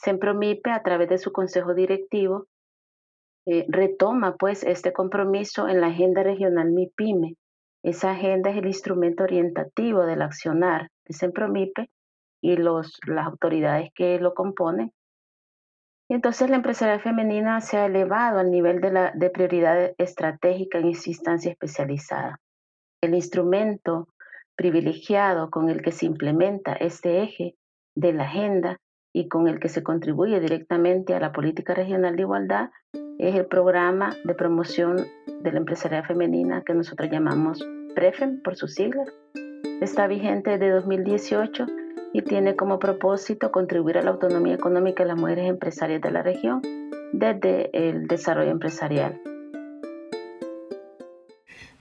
CEMPROMIPE, 0.03 0.71
a 0.71 0.83
través 0.83 1.09
de 1.09 1.17
su 1.17 1.31
consejo 1.31 1.73
directivo, 1.73 2.47
eh, 3.45 3.65
retoma 3.69 4.35
pues 4.35 4.63
este 4.63 4.93
compromiso 4.93 5.67
en 5.67 5.81
la 5.81 5.87
agenda 5.87 6.23
regional 6.23 6.71
MIPYME. 6.71 7.35
Esa 7.83 8.11
agenda 8.11 8.49
es 8.51 8.57
el 8.57 8.67
instrumento 8.67 9.23
orientativo 9.23 10.05
del 10.05 10.21
accionar 10.21 10.89
de 11.05 11.13
CEMPROMIPE 11.13 11.89
y 12.43 12.57
los, 12.57 12.99
las 13.07 13.25
autoridades 13.25 13.89
que 13.95 14.19
lo 14.19 14.33
componen. 14.33 14.91
Y 16.09 16.15
entonces 16.15 16.49
la 16.49 16.57
empresarial 16.57 16.99
femenina 16.99 17.61
se 17.61 17.77
ha 17.77 17.85
elevado 17.85 18.39
al 18.39 18.51
nivel 18.51 18.81
de, 18.81 18.91
la, 18.91 19.11
de 19.15 19.29
prioridad 19.29 19.93
estratégica 19.97 20.77
en 20.77 20.89
esa 20.89 21.09
instancia 21.09 21.51
especializada. 21.51 22.41
El 23.01 23.15
instrumento 23.15 24.09
privilegiado 24.57 25.49
con 25.49 25.69
el 25.69 25.81
que 25.81 25.93
se 25.93 26.05
implementa 26.05 26.73
este 26.73 27.23
eje 27.23 27.55
de 27.95 28.11
la 28.11 28.25
agenda 28.25 28.77
y 29.13 29.29
con 29.29 29.47
el 29.47 29.59
que 29.59 29.69
se 29.69 29.81
contribuye 29.81 30.41
directamente 30.41 31.15
a 31.15 31.21
la 31.21 31.31
política 31.31 31.73
regional 31.73 32.17
de 32.17 32.23
igualdad 32.23 32.71
es 33.19 33.35
el 33.35 33.45
programa 33.45 34.13
de 34.25 34.35
promoción 34.35 34.97
de 35.41 35.51
la 35.51 35.59
empresarial 35.59 36.05
femenina 36.05 36.61
que 36.65 36.73
nosotros 36.73 37.09
llamamos 37.09 37.65
PREFEM 37.95 38.41
por 38.41 38.57
sus 38.57 38.73
siglas. 38.73 39.07
Está 39.79 40.07
vigente 40.07 40.51
desde 40.51 40.71
2018 40.71 41.67
y 42.13 42.21
tiene 42.21 42.55
como 42.55 42.79
propósito 42.79 43.51
contribuir 43.51 43.97
a 43.97 44.03
la 44.03 44.11
autonomía 44.11 44.53
económica 44.53 45.03
de 45.03 45.09
las 45.09 45.17
mujeres 45.17 45.49
empresarias 45.49 46.01
de 46.01 46.11
la 46.11 46.21
región 46.21 46.61
desde 47.11 47.69
el 47.73 48.07
desarrollo 48.07 48.51
empresarial. 48.51 49.19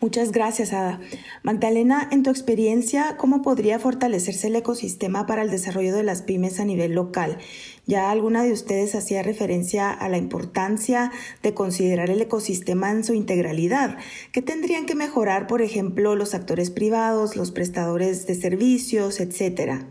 Muchas 0.03 0.33
gracias, 0.33 0.73
Ada. 0.73 0.99
Magdalena, 1.45 2.09
en 2.11 2.25
tu 2.25 2.31
experiencia, 2.31 3.17
¿cómo 3.19 3.41
podría 3.41 3.79
fortalecerse 3.79 4.49
el 4.49 4.57
ecosistema 4.57 5.27
para 5.27 5.43
el 5.43 5.51
desarrollo 5.51 5.95
de 5.95 6.03
las 6.03 6.23
pymes 6.23 6.59
a 6.59 6.65
nivel 6.65 6.93
local? 6.93 7.39
Ya 7.87 8.11
alguna 8.11 8.43
de 8.43 8.51
ustedes 8.51 8.97
hacía 8.97 9.23
referencia 9.23 9.93
a 9.93 10.09
la 10.09 10.19
importancia 10.19 11.13
de 11.45 11.55
considerar 11.55 12.11
el 12.11 12.21
ecosistema 12.21 12.91
en 12.91 13.05
su 13.05 13.15
integralidad. 13.15 13.97
¿Qué 14.33 14.43
tendrían 14.43 14.87
que 14.87 14.97
mejorar, 14.97 15.47
por 15.47 15.63
ejemplo, 15.63 16.17
los 16.17 16.35
actores 16.35 16.73
privados, 16.73 17.37
los 17.37 17.53
prestadores 17.53 18.27
de 18.27 18.35
servicios, 18.35 19.21
etcétera? 19.21 19.87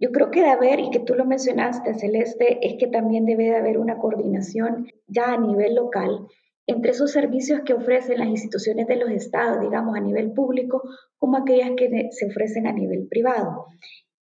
Yo 0.00 0.10
creo 0.12 0.30
que 0.30 0.40
de 0.40 0.48
haber, 0.48 0.80
y 0.80 0.90
que 0.90 1.00
tú 1.00 1.14
lo 1.14 1.26
mencionaste, 1.26 1.94
Celeste, 1.94 2.58
es 2.66 2.78
que 2.78 2.86
también 2.86 3.26
debe 3.26 3.44
de 3.44 3.56
haber 3.56 3.78
una 3.78 3.98
coordinación 3.98 4.88
ya 5.06 5.34
a 5.34 5.36
nivel 5.36 5.74
local 5.74 6.26
entre 6.66 6.92
esos 6.92 7.10
servicios 7.10 7.60
que 7.64 7.74
ofrecen 7.74 8.18
las 8.18 8.28
instituciones 8.28 8.86
de 8.86 8.96
los 8.96 9.10
estados, 9.10 9.60
digamos, 9.60 9.96
a 9.96 10.00
nivel 10.00 10.32
público, 10.32 10.82
como 11.18 11.36
aquellas 11.36 11.72
que 11.76 12.08
se 12.12 12.26
ofrecen 12.26 12.66
a 12.66 12.72
nivel 12.72 13.08
privado. 13.08 13.66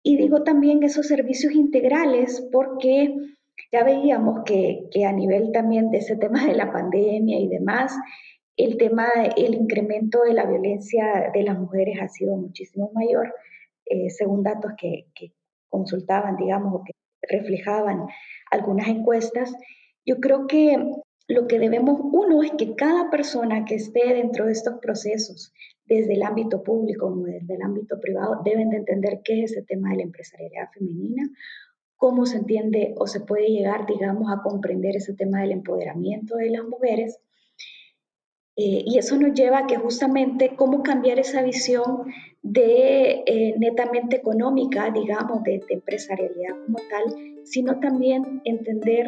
Y 0.01 0.17
digo 0.17 0.43
también 0.43 0.81
esos 0.83 1.07
servicios 1.07 1.53
integrales 1.53 2.47
porque 2.51 3.13
ya 3.71 3.83
veíamos 3.83 4.43
que, 4.45 4.87
que 4.91 5.05
a 5.05 5.11
nivel 5.11 5.51
también 5.51 5.91
de 5.91 5.97
ese 5.99 6.15
tema 6.15 6.45
de 6.45 6.55
la 6.55 6.71
pandemia 6.71 7.39
y 7.39 7.47
demás, 7.47 7.93
el 8.55 8.77
tema, 8.77 9.07
el 9.35 9.53
incremento 9.53 10.21
de 10.23 10.33
la 10.33 10.45
violencia 10.45 11.31
de 11.33 11.43
las 11.43 11.59
mujeres 11.59 11.99
ha 12.01 12.07
sido 12.07 12.35
muchísimo 12.35 12.91
mayor, 12.93 13.33
eh, 13.85 14.09
según 14.09 14.43
datos 14.43 14.71
que, 14.77 15.05
que, 15.13 15.31
consultaban, 15.69 16.35
digamos, 16.35 16.73
o 16.73 16.83
que 16.83 16.93
reflejaban 17.21 18.07
algunas 18.51 18.87
encuestas, 18.87 19.53
yo 20.05 20.19
creo 20.19 20.47
que 20.47 20.77
lo 21.27 21.47
que 21.47 21.59
debemos, 21.59 21.99
uno, 22.01 22.41
es 22.41 22.51
que 22.57 22.75
cada 22.75 23.09
persona 23.11 23.63
que 23.65 23.75
esté 23.75 24.13
dentro 24.13 24.47
de 24.47 24.51
estos 24.51 24.79
procesos, 24.81 25.53
desde 25.85 26.13
el 26.13 26.23
ámbito 26.23 26.63
público 26.63 27.07
como 27.07 27.25
desde 27.25 27.53
el 27.53 27.61
ámbito 27.61 27.99
privado, 27.99 28.41
deben 28.43 28.69
de 28.69 28.77
entender 28.77 29.21
qué 29.23 29.43
es 29.43 29.51
ese 29.51 29.61
tema 29.63 29.91
de 29.91 29.97
la 29.97 30.03
empresarialidad 30.03 30.69
femenina, 30.73 31.29
cómo 31.97 32.25
se 32.25 32.37
entiende 32.37 32.95
o 32.97 33.05
se 33.05 33.19
puede 33.19 33.47
llegar, 33.47 33.85
digamos, 33.85 34.31
a 34.31 34.41
comprender 34.41 34.95
ese 34.95 35.13
tema 35.13 35.41
del 35.41 35.51
empoderamiento 35.51 36.35
de 36.37 36.49
las 36.49 36.63
mujeres 36.63 37.19
Eh, 38.61 38.83
y 38.85 38.97
eso 38.97 39.15
nos 39.15 39.33
lleva 39.33 39.59
a 39.59 39.67
que 39.67 39.77
justamente 39.77 40.57
cómo 40.57 40.83
cambiar 40.83 41.17
esa 41.17 41.41
visión 41.41 42.11
de 42.41 43.23
eh, 43.25 43.55
netamente 43.57 44.17
económica, 44.17 44.91
digamos, 44.91 45.43
de, 45.43 45.63
de, 45.65 45.75
empresarialidad 45.75 46.57
como 46.65 46.77
tal, 46.89 47.45
sino 47.45 47.79
también 47.79 48.41
entender, 48.43 49.07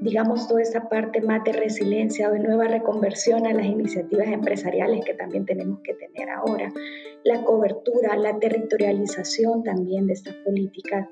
digamos, 0.00 0.48
toda 0.48 0.62
esa 0.62 0.88
parte 0.88 1.20
más 1.20 1.44
de 1.44 1.52
resiliencia 1.52 2.30
o 2.30 2.32
de 2.32 2.38
nueva 2.38 2.68
reconversión 2.68 3.46
a 3.46 3.52
las 3.52 3.66
iniciativas 3.66 4.28
empresariales 4.28 5.04
que 5.04 5.12
también 5.12 5.44
tenemos 5.44 5.80
que 5.80 5.92
tener 5.92 6.30
ahora, 6.30 6.72
la 7.22 7.44
cobertura, 7.44 8.16
la 8.16 8.38
territorialización 8.38 9.62
también 9.62 10.06
de 10.06 10.14
estas 10.14 10.36
políticas. 10.36 11.06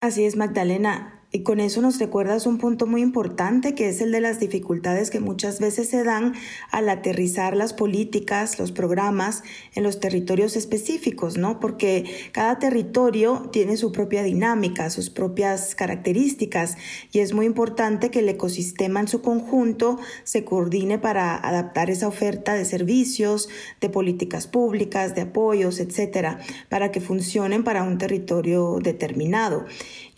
Así 0.00 0.24
es, 0.24 0.36
Magdalena. 0.36 1.19
Y 1.32 1.44
con 1.44 1.60
eso 1.60 1.80
nos 1.80 2.00
recuerdas 2.00 2.46
un 2.46 2.58
punto 2.58 2.88
muy 2.88 3.02
importante 3.02 3.76
que 3.76 3.88
es 3.88 4.00
el 4.00 4.10
de 4.10 4.20
las 4.20 4.40
dificultades 4.40 5.10
que 5.10 5.20
muchas 5.20 5.60
veces 5.60 5.88
se 5.88 6.02
dan 6.02 6.34
al 6.72 6.88
aterrizar 6.88 7.56
las 7.56 7.72
políticas, 7.72 8.58
los 8.58 8.72
programas 8.72 9.44
en 9.76 9.84
los 9.84 10.00
territorios 10.00 10.56
específicos, 10.56 11.36
¿no? 11.36 11.60
Porque 11.60 12.04
cada 12.32 12.58
territorio 12.58 13.48
tiene 13.52 13.76
su 13.76 13.92
propia 13.92 14.24
dinámica, 14.24 14.90
sus 14.90 15.08
propias 15.08 15.76
características 15.76 16.76
y 17.12 17.20
es 17.20 17.32
muy 17.32 17.46
importante 17.46 18.10
que 18.10 18.18
el 18.18 18.28
ecosistema 18.28 18.98
en 18.98 19.06
su 19.06 19.22
conjunto 19.22 20.00
se 20.24 20.44
coordine 20.44 20.98
para 20.98 21.36
adaptar 21.36 21.90
esa 21.90 22.08
oferta 22.08 22.54
de 22.54 22.64
servicios, 22.64 23.48
de 23.80 23.88
políticas 23.88 24.48
públicas, 24.48 25.14
de 25.14 25.20
apoyos, 25.22 25.78
etcétera, 25.78 26.40
para 26.68 26.90
que 26.90 27.00
funcionen 27.00 27.62
para 27.62 27.84
un 27.84 27.98
territorio 27.98 28.78
determinado. 28.82 29.64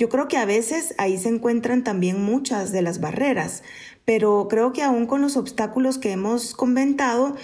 Yo 0.02 0.08
creo 0.08 0.26
que 0.26 0.36
a 0.36 0.44
veces 0.44 0.96
ahí 0.98 1.16
se 1.16 1.28
encuentran 1.28 1.84
también 1.84 2.20
muchas 2.20 2.72
de 2.72 2.82
las 2.82 2.98
barreras, 2.98 3.62
pero 4.04 4.48
creo 4.50 4.72
que 4.72 4.82
aún 4.82 5.06
con 5.06 5.22
los 5.22 5.36
obstáculos 5.36 5.98
que 5.98 6.10
hemos 6.10 6.56
comentado, 6.56 7.36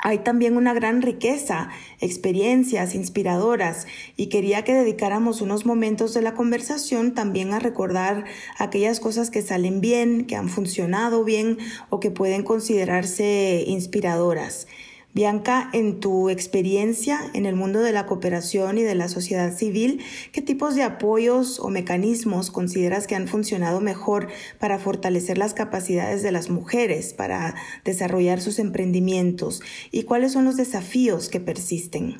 hay 0.00 0.18
también 0.18 0.56
una 0.56 0.74
gran 0.74 1.02
riqueza, 1.02 1.68
experiencias 2.00 2.96
inspiradoras 2.96 3.86
y 4.16 4.26
quería 4.26 4.64
que 4.64 4.74
dedicáramos 4.74 5.40
unos 5.40 5.66
momentos 5.66 6.14
de 6.14 6.22
la 6.22 6.34
conversación 6.34 7.14
también 7.14 7.52
a 7.52 7.60
recordar 7.60 8.24
aquellas 8.58 8.98
cosas 8.98 9.30
que 9.30 9.42
salen 9.42 9.80
bien, 9.80 10.26
que 10.26 10.34
han 10.34 10.48
funcionado 10.48 11.22
bien 11.22 11.58
o 11.90 12.00
que 12.00 12.10
pueden 12.10 12.42
considerarse 12.42 13.62
inspiradoras. 13.68 14.66
Bianca, 15.18 15.68
en 15.72 15.98
tu 15.98 16.30
experiencia 16.30 17.18
en 17.34 17.44
el 17.44 17.56
mundo 17.56 17.80
de 17.80 17.90
la 17.90 18.06
cooperación 18.06 18.78
y 18.78 18.84
de 18.84 18.94
la 18.94 19.08
sociedad 19.08 19.52
civil, 19.52 20.00
¿qué 20.30 20.42
tipos 20.42 20.76
de 20.76 20.84
apoyos 20.84 21.58
o 21.58 21.70
mecanismos 21.70 22.52
consideras 22.52 23.08
que 23.08 23.16
han 23.16 23.26
funcionado 23.26 23.80
mejor 23.80 24.28
para 24.60 24.78
fortalecer 24.78 25.36
las 25.36 25.54
capacidades 25.54 26.22
de 26.22 26.30
las 26.30 26.50
mujeres, 26.50 27.14
para 27.14 27.56
desarrollar 27.84 28.40
sus 28.40 28.60
emprendimientos? 28.60 29.60
¿Y 29.90 30.04
cuáles 30.04 30.34
son 30.34 30.44
los 30.44 30.56
desafíos 30.56 31.28
que 31.28 31.40
persisten? 31.40 32.18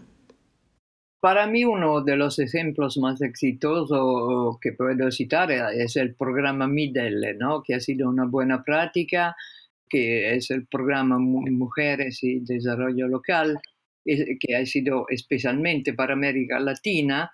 Para 1.21 1.47
mí 1.47 1.65
uno 1.65 2.01
de 2.03 2.17
los 2.17 2.41
ejemplos 2.41 2.99
más 2.99 3.23
exitosos 3.23 4.59
que 4.61 4.73
puedo 4.73 5.13
citar 5.13 5.53
es 5.53 5.95
el 5.95 6.17
programa 6.17 6.67
MIDEL, 6.67 7.39
¿no? 7.39 7.63
que 7.63 7.77
ha 7.77 7.81
sido 7.81 8.09
una 8.09 8.25
buena 8.25 8.65
práctica 8.65 9.37
que 9.89 10.35
es 10.35 10.51
el 10.51 10.67
programa 10.67 11.19
Mujeres 11.19 12.23
y 12.23 12.41
Desarrollo 12.41 13.09
Local, 13.09 13.59
que 14.05 14.57
ha 14.57 14.65
sido 14.65 15.07
especialmente 15.09 15.95
para 15.95 16.15
América 16.15 16.59
Latina. 16.61 17.31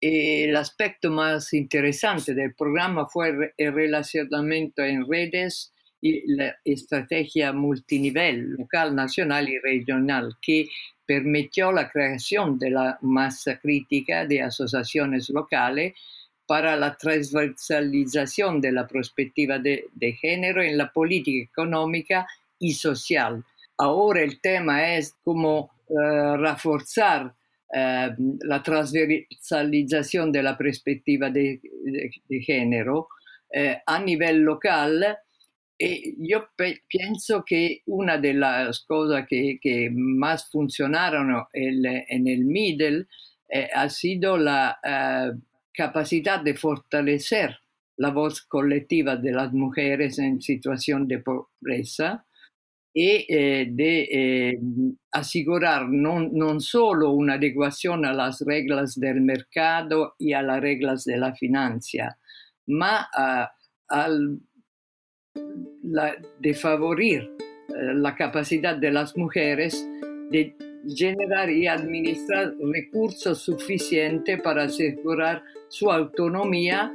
El 0.00 0.54
aspecto 0.56 1.10
más 1.10 1.52
interesante 1.52 2.34
del 2.34 2.54
programa 2.54 3.06
fue 3.06 3.52
el 3.56 3.72
relacionamiento 3.72 4.82
en 4.82 5.08
redes 5.08 5.72
y 6.00 6.22
la 6.34 6.54
estrategia 6.64 7.52
multinivel, 7.52 8.50
local, 8.58 8.94
nacional 8.94 9.48
y 9.48 9.58
regional, 9.58 10.34
que 10.42 10.68
permitió 11.06 11.72
la 11.72 11.88
creación 11.88 12.58
de 12.58 12.70
la 12.70 12.98
masa 13.00 13.58
crítica 13.58 14.26
de 14.26 14.42
asociaciones 14.42 15.30
locales 15.30 15.94
para 16.46 16.76
la 16.76 16.96
transversalización 16.96 18.60
de 18.60 18.72
la 18.72 18.86
perspectiva 18.86 19.58
de, 19.58 19.86
género 20.20 20.62
en 20.62 20.76
la 20.76 20.92
política 20.92 21.50
económica 21.50 22.26
y 22.58 22.74
social. 22.74 23.44
Ahora 23.78 24.22
el 24.22 24.40
tema 24.40 24.94
es 24.94 25.14
cómo 25.24 25.70
uh, 25.88 26.36
reforzar 26.36 27.34
eh, 27.72 28.10
la 28.42 28.62
transversalización 28.62 30.30
de 30.30 30.42
la 30.42 30.56
perspectiva 30.56 31.30
de, 31.30 31.60
género 32.44 33.08
eh, 33.50 33.78
a 33.84 33.98
nivel 33.98 34.42
local. 34.42 35.16
Y 35.76 36.28
yo 36.28 36.50
pienso 36.86 37.42
que 37.44 37.82
una 37.86 38.16
de 38.18 38.34
las 38.34 38.80
cosas 38.80 39.26
que, 39.28 39.58
que 39.60 39.90
más 39.90 40.48
funcionaron 40.50 41.46
en 41.52 42.28
el 42.28 42.44
middle 42.44 43.06
ha 43.74 43.88
sido 43.88 44.36
la 44.36 44.78
capacidad 45.74 46.40
de 46.40 46.54
fortalecer 46.54 47.58
la 47.96 48.10
voz 48.10 48.42
colectiva 48.42 49.16
de 49.16 49.32
las 49.32 49.52
mujeres 49.52 50.18
en 50.18 50.40
situación 50.40 51.06
de 51.06 51.18
pobreza 51.20 52.24
y 52.92 53.26
eh, 53.28 53.66
de 53.70 54.02
eh, 54.02 54.58
asegurar 55.12 55.88
no, 55.88 56.60
solo 56.60 57.10
una 57.10 57.34
adecuación 57.34 58.04
a 58.04 58.12
las 58.12 58.40
reglas 58.40 58.98
del 58.98 59.20
mercado 59.20 60.14
y 60.18 60.32
a 60.32 60.42
las 60.42 60.60
reglas 60.60 61.04
de 61.04 61.16
la 61.16 61.34
financia, 61.34 62.16
ma 62.66 63.08
de 66.38 66.54
favorir 66.54 67.30
eh, 67.68 67.94
la 67.94 68.14
capacidad 68.14 68.76
de 68.76 68.92
las 68.92 69.16
mujeres 69.16 69.84
de 70.30 70.56
generar 70.86 71.50
y 71.50 71.66
administrar 71.66 72.54
recursos 72.60 73.38
suficientes 73.42 74.40
para 74.42 74.64
asegurar 74.64 75.42
su 75.68 75.90
autonomía 75.90 76.92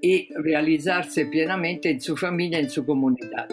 y 0.00 0.28
realizarse 0.34 1.26
plenamente 1.26 1.90
en 1.90 2.00
su 2.00 2.16
familia, 2.16 2.58
en 2.58 2.70
su 2.70 2.84
comunidad. 2.84 3.48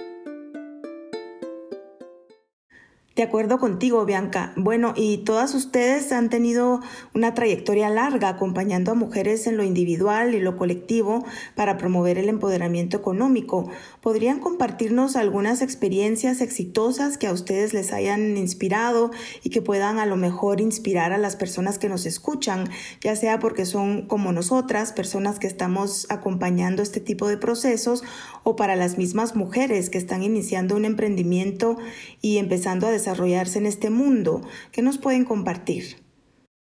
De 3.16 3.22
acuerdo 3.22 3.60
contigo, 3.60 4.06
Bianca. 4.06 4.54
Bueno, 4.56 4.94
y 4.96 5.20
todas 5.20 5.54
ustedes 5.54 6.12
han 6.12 6.32
tenido 6.32 6.80
una 7.14 7.36
trayectoria 7.36 7.88
larga 7.92 8.28
acompañando 8.30 8.92
a 8.92 8.96
mujeres 8.96 9.46
en 9.46 9.56
lo 9.56 9.64
individual 9.64 10.34
y 10.34 10.40
lo 10.40 10.58
colectivo 10.58 11.24
para 11.54 11.78
promover 11.78 12.18
el 12.18 12.28
empoderamiento 12.28 12.98
económico. 12.98 13.70
¿Podrían 14.02 14.40
compartirnos 14.40 15.16
algunas 15.16 15.62
experiencias 15.62 16.42
exitosas 16.42 17.20
que 17.20 17.28
a 17.28 17.34
ustedes 17.34 17.72
les 17.76 17.94
hayan 17.94 18.36
inspirado 18.36 19.12
y 19.44 19.52
que 19.52 19.62
puedan 19.62 20.00
a 20.00 20.08
lo 20.08 20.16
mejor 20.16 20.60
inspirar 20.60 21.14
a 21.14 21.20
las 21.20 21.36
personas 21.36 21.78
que 21.78 21.90
nos 21.90 22.08
escuchan, 22.08 22.68
ya 23.00 23.16
sea 23.16 23.38
porque 23.38 23.68
son 23.68 24.08
como 24.08 24.32
nosotras, 24.32 24.92
personas 24.92 25.38
que 25.38 25.46
estamos 25.46 26.08
acompañando 26.10 26.82
este 26.82 27.00
tipo 27.00 27.28
de 27.28 27.38
procesos, 27.38 28.04
o 28.42 28.56
para 28.56 28.76
las 28.76 28.98
mismas 28.98 29.36
mujeres 29.36 29.92
que 29.92 30.00
están 30.00 30.24
iniciando 30.24 30.76
un 30.76 30.86
emprendimiento 30.86 31.78
y 32.22 32.40
empezando 32.40 32.88
a 32.88 32.92
desarrollarse 33.04 33.60
en 33.60 33.66
este 33.66 33.90
mundo? 33.90 34.42
¿Qué 34.72 34.82
nos 34.82 34.98
pueden 34.98 35.26
compartir? 35.26 36.04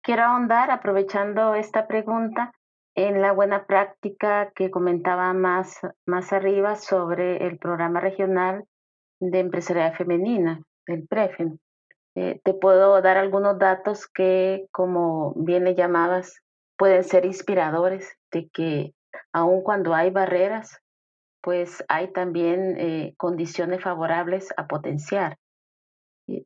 Quiero 0.04 0.24
ahondar, 0.24 0.70
aprovechando 0.70 1.56
esta 1.56 1.88
pregunta, 1.88 2.52
en 2.96 3.22
la 3.22 3.32
buena 3.32 3.66
práctica 3.66 4.52
que 4.56 4.72
comentaba 4.72 5.34
más, 5.34 5.80
más 6.06 6.32
arriba 6.32 6.76
sobre 6.76 7.46
el 7.46 7.58
programa 7.58 8.00
regional 8.00 8.66
de 9.20 9.40
empresarial 9.40 9.96
femenina, 9.96 10.62
el 10.88 11.08
PREFEM. 11.08 11.58
Eh, 12.16 12.40
te 12.44 12.54
puedo 12.54 13.02
dar 13.02 13.18
algunos 13.18 13.60
datos 13.60 14.08
que, 14.08 14.68
como 14.72 15.34
bien 15.36 15.66
llamabas, 15.76 16.42
pueden 16.78 17.04
ser 17.04 17.26
inspiradores 17.26 18.18
de 18.32 18.48
que 18.50 18.94
aun 19.34 19.62
cuando 19.64 19.94
hay 19.94 20.12
barreras, 20.12 20.80
pues 21.42 21.84
hay 21.90 22.12
también 22.12 22.76
eh, 22.80 23.14
condiciones 23.18 23.84
favorables 23.84 24.54
a 24.56 24.68
potenciar. 24.68 25.38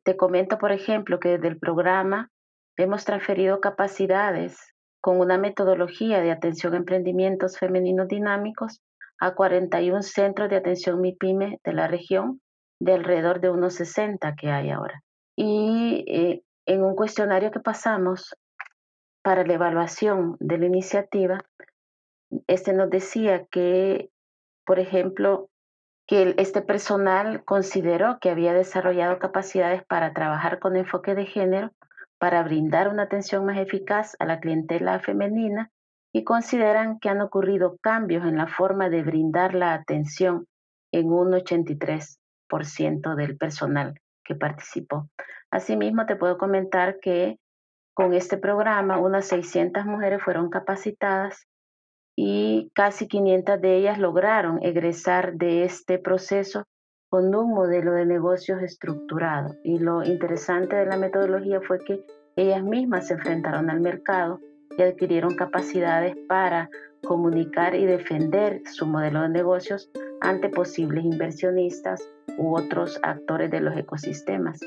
Te 0.04 0.16
comento, 0.16 0.58
por 0.58 0.72
ejemplo, 0.72 1.18
que 1.20 1.30
desde 1.30 1.48
el 1.48 1.58
programa 1.58 2.30
hemos 2.76 3.04
transferido 3.04 3.60
capacidades 3.60 4.74
con 5.00 5.18
una 5.18 5.38
metodología 5.38 6.20
de 6.20 6.30
atención 6.30 6.74
a 6.74 6.78
emprendimientos 6.78 7.58
femeninos 7.58 8.08
dinámicos 8.08 8.80
a 9.18 9.34
41 9.34 10.02
centros 10.02 10.48
de 10.50 10.56
atención 10.56 11.00
MIPYME 11.00 11.60
de 11.62 11.72
la 11.72 11.88
región, 11.88 12.40
de 12.80 12.94
alrededor 12.94 13.40
de 13.40 13.50
unos 13.50 13.74
60 13.74 14.34
que 14.34 14.50
hay 14.50 14.70
ahora. 14.70 15.02
Y 15.36 16.04
eh, 16.08 16.42
en 16.66 16.82
un 16.82 16.94
cuestionario 16.94 17.50
que 17.50 17.60
pasamos 17.60 18.34
para 19.22 19.44
la 19.44 19.54
evaluación 19.54 20.36
de 20.40 20.58
la 20.58 20.66
iniciativa, 20.66 21.38
este 22.46 22.72
nos 22.72 22.88
decía 22.88 23.44
que, 23.50 24.10
por 24.64 24.78
ejemplo, 24.78 25.49
que 26.10 26.34
este 26.38 26.60
personal 26.60 27.44
consideró 27.44 28.18
que 28.18 28.30
había 28.30 28.52
desarrollado 28.52 29.20
capacidades 29.20 29.84
para 29.84 30.12
trabajar 30.12 30.58
con 30.58 30.74
enfoque 30.74 31.14
de 31.14 31.24
género 31.24 31.70
para 32.18 32.42
brindar 32.42 32.88
una 32.88 33.04
atención 33.04 33.46
más 33.46 33.56
eficaz 33.58 34.16
a 34.18 34.24
la 34.24 34.40
clientela 34.40 34.98
femenina 34.98 35.70
y 36.12 36.24
consideran 36.24 36.98
que 36.98 37.10
han 37.10 37.20
ocurrido 37.20 37.76
cambios 37.80 38.24
en 38.24 38.38
la 38.38 38.48
forma 38.48 38.88
de 38.88 39.04
brindar 39.04 39.54
la 39.54 39.72
atención 39.72 40.48
en 40.90 41.12
un 41.12 41.30
83% 41.30 43.14
del 43.14 43.36
personal 43.36 43.94
que 44.24 44.34
participó. 44.34 45.08
Asimismo, 45.52 46.06
te 46.06 46.16
puedo 46.16 46.38
comentar 46.38 46.98
que 46.98 47.38
con 47.94 48.14
este 48.14 48.36
programa 48.36 48.98
unas 48.98 49.26
600 49.26 49.84
mujeres 49.84 50.20
fueron 50.20 50.50
capacitadas 50.50 51.46
y 52.22 52.70
casi 52.74 53.08
500 53.08 53.62
de 53.62 53.78
ellas 53.78 53.98
lograron 53.98 54.62
egresar 54.62 55.36
de 55.36 55.64
este 55.64 55.98
proceso 55.98 56.64
con 57.08 57.34
un 57.34 57.54
modelo 57.54 57.92
de 57.92 58.04
negocios 58.04 58.62
estructurado. 58.62 59.54
Y 59.64 59.78
lo 59.78 60.04
interesante 60.04 60.76
de 60.76 60.84
la 60.84 60.98
metodología 60.98 61.62
fue 61.62 61.78
que 61.82 62.04
ellas 62.36 62.62
mismas 62.62 63.06
se 63.06 63.14
enfrentaron 63.14 63.70
al 63.70 63.80
mercado 63.80 64.38
y 64.76 64.82
adquirieron 64.82 65.34
capacidades 65.34 66.14
para 66.28 66.68
comunicar 67.02 67.74
y 67.74 67.86
defender 67.86 68.60
su 68.66 68.84
modelo 68.84 69.22
de 69.22 69.30
negocios 69.30 69.90
ante 70.20 70.50
posibles 70.50 71.06
inversionistas 71.06 72.06
u 72.36 72.54
otros 72.54 73.00
actores 73.02 73.50
de 73.50 73.60
los 73.60 73.74
ecosistemas. 73.78 74.60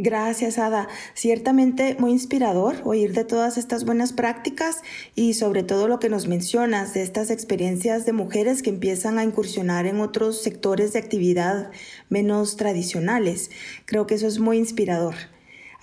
Gracias, 0.00 0.60
Ada. 0.60 0.86
Ciertamente 1.14 1.96
muy 1.98 2.12
inspirador 2.12 2.76
oír 2.84 3.14
de 3.14 3.24
todas 3.24 3.58
estas 3.58 3.84
buenas 3.84 4.12
prácticas 4.12 4.84
y 5.16 5.34
sobre 5.34 5.64
todo 5.64 5.88
lo 5.88 5.98
que 5.98 6.08
nos 6.08 6.28
mencionas 6.28 6.94
de 6.94 7.02
estas 7.02 7.32
experiencias 7.32 8.06
de 8.06 8.12
mujeres 8.12 8.62
que 8.62 8.70
empiezan 8.70 9.18
a 9.18 9.24
incursionar 9.24 9.86
en 9.86 9.98
otros 9.98 10.40
sectores 10.40 10.92
de 10.92 11.00
actividad 11.00 11.72
menos 12.10 12.56
tradicionales. 12.56 13.50
Creo 13.86 14.06
que 14.06 14.14
eso 14.14 14.28
es 14.28 14.38
muy 14.38 14.58
inspirador. 14.58 15.16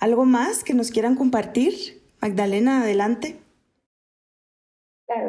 ¿Algo 0.00 0.24
más 0.24 0.64
que 0.64 0.72
nos 0.72 0.90
quieran 0.90 1.14
compartir? 1.14 1.74
Magdalena, 2.22 2.84
adelante. 2.84 3.36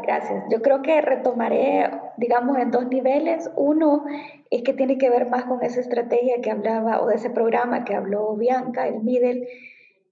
Gracias. 0.01 0.45
Yo 0.49 0.61
creo 0.61 0.81
que 0.81 1.01
retomaré, 1.01 1.91
digamos, 2.15 2.57
en 2.57 2.71
dos 2.71 2.87
niveles. 2.87 3.49
Uno 3.57 4.05
es 4.51 4.63
que 4.63 4.73
tiene 4.73 4.97
que 4.97 5.09
ver 5.09 5.29
más 5.29 5.45
con 5.45 5.63
esa 5.63 5.79
estrategia 5.79 6.41
que 6.41 6.51
hablaba, 6.51 7.01
o 7.01 7.07
de 7.07 7.15
ese 7.15 7.29
programa 7.29 7.83
que 7.83 7.95
habló 7.95 8.35
Bianca, 8.35 8.87
el 8.87 9.01
MIDEL, 9.03 9.47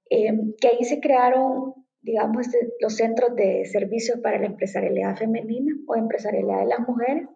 em, 0.09 0.53
que 0.59 0.67
ahí 0.67 0.83
se 0.83 0.99
crearon, 0.99 1.73
digamos, 2.01 2.47
este, 2.47 2.73
los 2.79 2.95
centros 2.95 3.35
de 3.35 3.65
servicios 3.65 4.19
para 4.19 4.39
la 4.39 4.47
empresarialidad 4.47 5.17
femenina 5.17 5.73
o 5.87 5.95
empresarialidad 5.95 6.59
de 6.59 6.65
las 6.67 6.79
mujeres. 6.87 7.27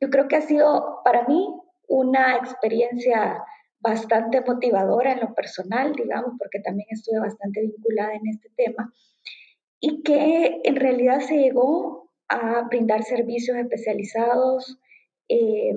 Yo 0.00 0.10
creo 0.10 0.28
que 0.28 0.36
ha 0.36 0.40
sido 0.40 1.00
para 1.04 1.26
mí 1.26 1.46
una 1.88 2.36
experiencia 2.36 3.42
bastante 3.80 4.40
motivadora 4.42 5.12
en 5.12 5.20
lo 5.20 5.34
personal, 5.34 5.92
digamos, 5.94 6.34
porque 6.38 6.60
también 6.60 6.86
estuve 6.90 7.20
bastante 7.20 7.60
vinculada 7.62 8.14
en 8.14 8.26
este 8.28 8.50
tema 8.56 8.92
y 9.80 10.02
que 10.02 10.60
en 10.62 10.76
realidad 10.76 11.20
se 11.20 11.38
llegó 11.38 12.10
a 12.28 12.62
brindar 12.68 13.02
servicios 13.02 13.56
especializados 13.56 14.78
eh, 15.28 15.72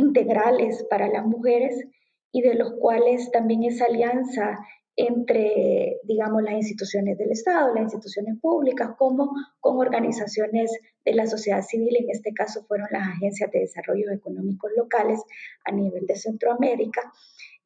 integrales 0.00 0.84
para 0.88 1.08
las 1.08 1.24
mujeres 1.24 1.84
y 2.32 2.42
de 2.42 2.54
los 2.54 2.72
cuales 2.78 3.30
también 3.30 3.64
esa 3.64 3.86
alianza 3.86 4.58
entre, 4.96 5.98
digamos, 6.04 6.42
las 6.42 6.54
instituciones 6.54 7.16
del 7.16 7.30
Estado, 7.30 7.74
las 7.74 7.84
instituciones 7.84 8.38
públicas, 8.40 8.90
como 8.98 9.32
con 9.60 9.78
organizaciones 9.78 10.70
de 11.04 11.14
la 11.14 11.26
sociedad 11.26 11.62
civil, 11.62 11.96
en 11.96 12.10
este 12.10 12.32
caso 12.34 12.64
fueron 12.66 12.88
las 12.90 13.08
agencias 13.08 13.50
de 13.50 13.60
desarrollo 13.60 14.10
económicos 14.10 14.70
locales 14.76 15.22
a 15.64 15.72
nivel 15.72 16.06
de 16.06 16.16
Centroamérica. 16.16 17.12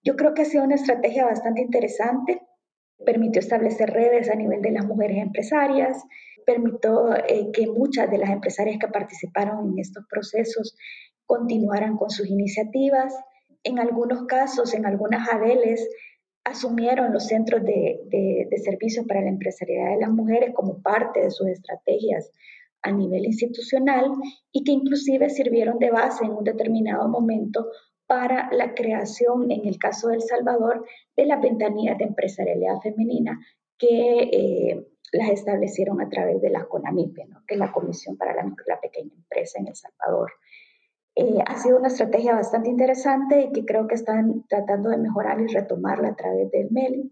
Yo 0.03 0.14
creo 0.16 0.35
que 0.35 0.42
ha 0.42 0.44
sido 0.44 0.64
una 0.64 0.77
estrategia 0.77 1.25
bastante 1.25 1.62
interesante 1.62 2.40
permitió 3.05 3.40
establecer 3.40 3.90
redes 3.90 4.31
a 4.31 4.35
nivel 4.35 4.62
de 4.62 4.73
las 4.73 4.87
mujeres 4.87 5.18
empresarias, 5.18 6.03
permitió 6.47 7.14
eh, 7.16 7.51
que 7.53 7.66
muchas 7.66 8.11
de 8.11 8.18
las 8.18 8.31
empresarias 8.31 8.79
que 8.79 8.88
participaron 8.88 9.73
en 9.73 9.79
estos 9.79 10.05
procesos 10.09 10.77
continuaran 11.26 11.96
con 11.96 12.10
sus 12.10 12.28
iniciativas. 12.28 13.14
En 13.62 13.78
algunos 13.78 14.26
casos, 14.26 14.74
en 14.74 14.87
algunas 14.87 15.28
ADELES, 15.28 15.88
asumieron 16.44 17.12
los 17.12 17.26
centros 17.26 17.62
de, 17.64 18.00
de, 18.08 18.58
servicios 18.58 19.06
para 19.06 19.22
la 19.22 19.30
empresariedad 19.30 19.90
de 19.92 20.00
las 20.00 20.10
mujeres 20.10 20.54
como 20.54 20.82
parte 20.82 21.20
de 21.20 21.30
sus 21.30 21.48
estrategias 21.48 22.30
a 22.82 22.92
nivel 22.92 23.24
institucional 23.24 24.12
y 24.52 24.62
que 24.62 24.72
inclusive 24.72 25.30
sirvieron 25.30 25.78
de 25.78 25.90
base 25.90 26.24
en 26.24 26.32
un 26.32 26.44
determinado 26.44 27.08
momento 27.08 27.66
para 28.06 28.52
la 28.52 28.74
creación, 28.74 29.50
en 29.50 29.66
el 29.66 29.78
caso 29.78 30.08
de 30.08 30.16
El 30.16 30.22
Salvador, 30.22 30.84
de 31.16 31.24
las 31.24 31.40
ventanillas 31.40 31.96
de 31.96 32.04
empresarialidad 32.04 32.78
femenina 32.82 33.40
que 33.78 34.18
eh, 34.30 34.87
las 35.12 35.30
establecieron 35.30 36.00
a 36.02 36.08
través 36.10 36.42
de 36.42 36.50
la 36.50 36.66
CONAMIPE, 36.66 37.26
que 37.46 37.54
es 37.54 37.58
la 37.58 37.72
Comisión 37.72 38.18
para 38.18 38.34
la, 38.34 38.54
la 38.66 38.80
Pequeña 38.80 39.14
Empresa 39.16 39.58
en 39.60 39.68
El 39.68 39.76
Salvador. 39.76 40.30
Eh, 41.16 41.38
ha 41.46 41.57
sido 41.57 41.79
una 41.79 41.88
estrategia 41.88 42.35
bastante 42.35 42.68
interesante 42.68 43.42
y 43.42 43.53
que 43.53 43.64
creo 43.64 43.87
que 43.87 43.94
están 43.94 44.44
tratando 44.48 44.90
de 44.90 44.98
mejorar 44.98 45.40
y 45.40 45.46
retomarla 45.46 46.09
a 46.09 46.16
través 46.16 46.50
del 46.50 46.70
MELI 46.70 47.11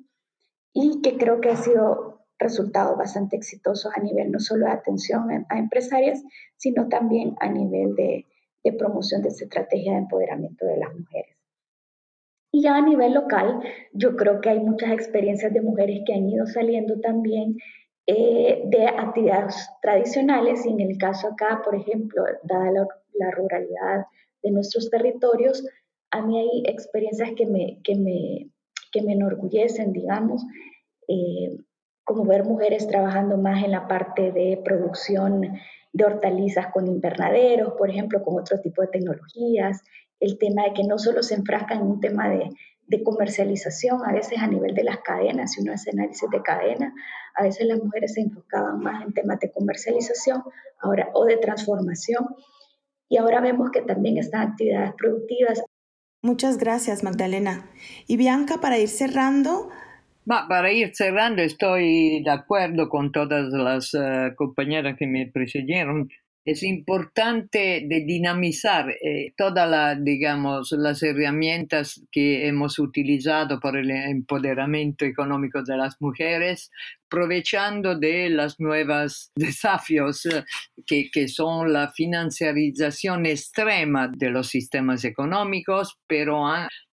y 0.74 1.00
que 1.02 1.16
creo 1.16 1.40
que 1.40 1.50
ha 1.50 1.56
sido 1.56 2.20
resultados 2.38 2.98
bastante 2.98 3.36
exitosos 3.36 3.92
a 3.96 4.00
nivel 4.00 4.32
no 4.32 4.40
solo 4.40 4.66
de 4.66 4.72
atención 4.72 5.46
a 5.48 5.58
empresarias, 5.58 6.22
sino 6.56 6.88
también 6.88 7.36
a 7.38 7.48
nivel 7.48 7.94
de 7.94 8.26
de 8.64 8.72
promoción 8.72 9.22
de 9.22 9.28
esta 9.28 9.44
estrategia 9.44 9.92
de 9.92 9.98
empoderamiento 9.98 10.66
de 10.66 10.76
las 10.76 10.94
mujeres. 10.94 11.36
Y 12.52 12.62
ya 12.62 12.76
a 12.76 12.82
nivel 12.82 13.14
local, 13.14 13.60
yo 13.92 14.14
creo 14.16 14.40
que 14.40 14.50
hay 14.50 14.60
muchas 14.60 14.92
experiencias 14.92 15.52
de 15.52 15.62
mujeres 15.62 16.02
que 16.06 16.14
han 16.14 16.28
ido 16.28 16.46
saliendo 16.46 17.00
también 17.00 17.56
eh, 18.06 18.62
de 18.64 18.86
actividades 18.86 19.70
tradicionales. 19.80 20.66
Y 20.66 20.70
en 20.70 20.80
el 20.80 20.98
caso 20.98 21.28
acá, 21.28 21.62
por 21.64 21.74
ejemplo, 21.74 22.24
dada 22.42 22.70
la, 22.72 23.30
ruralidad 23.30 24.06
de 24.42 24.50
nuestros 24.50 24.90
territorios, 24.90 25.64
a 26.10 26.22
mí 26.22 26.38
hay 26.38 26.62
experiencias 26.66 27.30
que 27.36 27.46
me, 27.46 27.80
que 27.84 27.94
me, 27.94 28.50
que 28.90 29.02
me 29.02 29.12
enorgullecen, 29.12 29.92
digamos, 29.92 30.44
eh, 31.08 31.56
como 32.04 32.24
ver 32.24 32.44
mujeres 32.44 32.88
trabajando 32.88 33.36
más 33.36 33.62
en 33.62 33.70
la 33.70 33.86
parte 33.86 34.32
de 34.32 34.60
producción 34.64 35.42
de 35.92 36.04
hortalizas 36.04 36.72
con 36.72 36.88
invernaderos, 36.88 37.74
por 37.74 37.90
ejemplo, 37.90 38.22
con 38.22 38.40
otro 38.40 38.58
tipo 38.60 38.82
de 38.82 38.88
tecnologías, 38.88 39.82
el 40.18 40.38
tema 40.38 40.64
de 40.64 40.72
que 40.72 40.84
no 40.84 40.98
solo 40.98 41.22
se 41.22 41.34
enfrascan 41.34 41.78
en 41.78 41.86
un 41.86 42.00
tema 42.00 42.28
de, 42.28 42.48
comercialización, 43.02 44.00
a 44.04 44.12
veces 44.12 44.38
a 44.38 44.46
nivel 44.46 44.74
de 44.74 44.84
las 44.84 44.98
cadenas, 44.98 45.52
si 45.52 45.62
uno 45.62 45.72
hace 45.72 45.90
análisis 45.90 46.28
de 46.30 46.42
cadena, 46.42 46.94
a 47.34 47.42
veces 47.42 47.66
las 47.66 47.78
mujeres 47.82 48.14
se 48.14 48.20
enfocaban 48.20 48.80
más 48.80 49.02
en 49.04 49.14
temas 49.14 49.40
de 49.40 49.50
comercialización 49.50 50.42
ahora, 50.80 51.08
o 51.14 51.24
de 51.24 51.38
transformación, 51.38 52.26
y 53.08 53.16
ahora 53.16 53.40
vemos 53.40 53.70
que 53.70 53.82
también 53.82 54.18
están 54.18 54.50
actividades 54.50 54.92
productivas. 54.98 55.62
Muchas 56.22 56.58
gracias, 56.58 57.02
Magdalena. 57.02 57.70
Y 58.06 58.16
Bianca, 58.16 58.58
para 58.60 58.78
ir 58.78 58.88
cerrando, 58.88 59.70
para 60.24 60.72
ir 60.72 60.94
cerrando, 60.94 61.42
estoy 61.42 62.22
de 62.22 62.30
acuerdo 62.30 62.88
con 62.88 63.10
todas 63.10 63.52
las 63.52 63.92
uh, 63.94 64.34
compañeras 64.36 64.96
que 64.96 65.06
me 65.06 65.26
precedieron. 65.26 66.08
Es 66.44 66.64
importante 66.64 67.84
de 67.86 68.04
dinamizar 68.04 68.90
eh, 68.90 69.32
todas 69.36 69.70
la, 69.70 69.94
digamos, 69.94 70.72
las 70.72 71.02
herramientas 71.02 72.02
que 72.10 72.48
hemos 72.48 72.80
utilizado 72.80 73.60
para 73.60 73.80
el 73.80 73.90
empoderamiento 73.90 75.04
económico 75.04 75.62
de 75.62 75.76
las 75.76 76.00
mujeres, 76.00 76.70
aprovechando 77.06 77.96
de 77.96 78.28
los 78.30 78.58
nuevos 78.58 79.30
desafíos 79.36 80.26
que, 80.84 81.10
que 81.12 81.28
son 81.28 81.72
la 81.72 81.92
financiarización 81.92 83.26
extrema 83.26 84.08
de 84.08 84.30
los 84.30 84.48
sistemas 84.48 85.04
económicos, 85.04 85.98
pero 86.08 86.44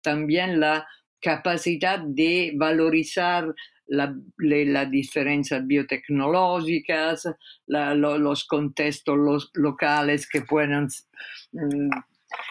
también 0.01 0.59
la 0.59 0.85
capacidad 1.21 1.99
de 1.99 2.53
valorizar 2.55 3.53
las 3.87 4.91
diferencias 4.91 5.65
biotecnológicas, 5.65 7.27
los 7.67 8.45
contextos 8.45 9.49
locales 9.53 10.27
que 10.27 10.41
puedan, 10.41 10.87
mm, 11.51 11.89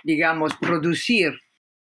digamos, 0.04 0.54
producir 0.56 1.34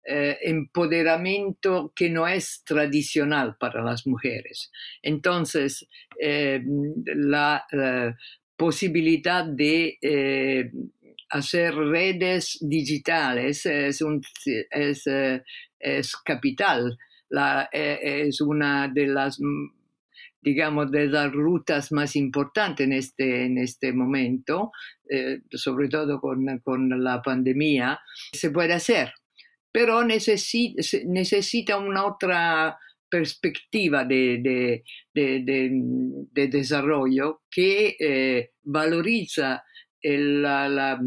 eh, 0.07 0.37
empoderamiento 0.43 1.91
que 1.97 2.11
no 2.11 2.29
es 2.29 2.63
tradicional 2.65 3.57
para 3.59 3.83
las 3.83 4.07
mujeres. 4.07 4.71
Entonces, 5.03 5.87
eh, 6.21 6.63
la, 7.07 7.65
posibilidad 8.57 9.45
de 9.45 9.99
eh, 10.01 10.71
hacer 11.31 11.75
redes 11.75 12.57
digitales 12.61 13.67
es, 13.67 14.01
un, 14.01 14.23
es 14.71 15.05
es 15.85 16.17
capital, 16.17 16.99
la, 17.29 17.69
eh, 17.73 18.25
es 18.27 18.41
una 18.41 18.89
de 18.89 19.07
las 19.07 19.41
mm, 19.41 19.85
digamos, 20.45 20.91
de 20.91 21.07
las 21.07 21.33
rutas 21.33 21.91
más 21.91 22.15
importantes 22.17 22.85
en 22.85 22.93
este, 22.93 23.47
en 23.47 23.57
este 23.57 23.95
momento, 23.95 24.73
eh, 25.09 25.41
sobre 25.51 25.89
todo 25.89 26.21
con, 26.21 26.59
con, 26.63 27.03
la 27.03 27.23
pandemia, 27.23 27.99
se 28.31 28.51
puede 28.51 28.75
hacer, 28.75 29.11
pero 29.73 30.05
necesita, 30.05 30.83
necesita 31.07 31.79
una 31.79 32.05
otra 32.05 32.79
perspectiva 33.09 34.05
de, 34.05 34.41
de, 34.43 34.83
de, 35.15 35.71
de 36.31 36.49
desarrollo 36.49 37.43
que 37.51 37.97
eh, 37.99 38.51
valoriza 38.63 39.65
la, 40.03 41.01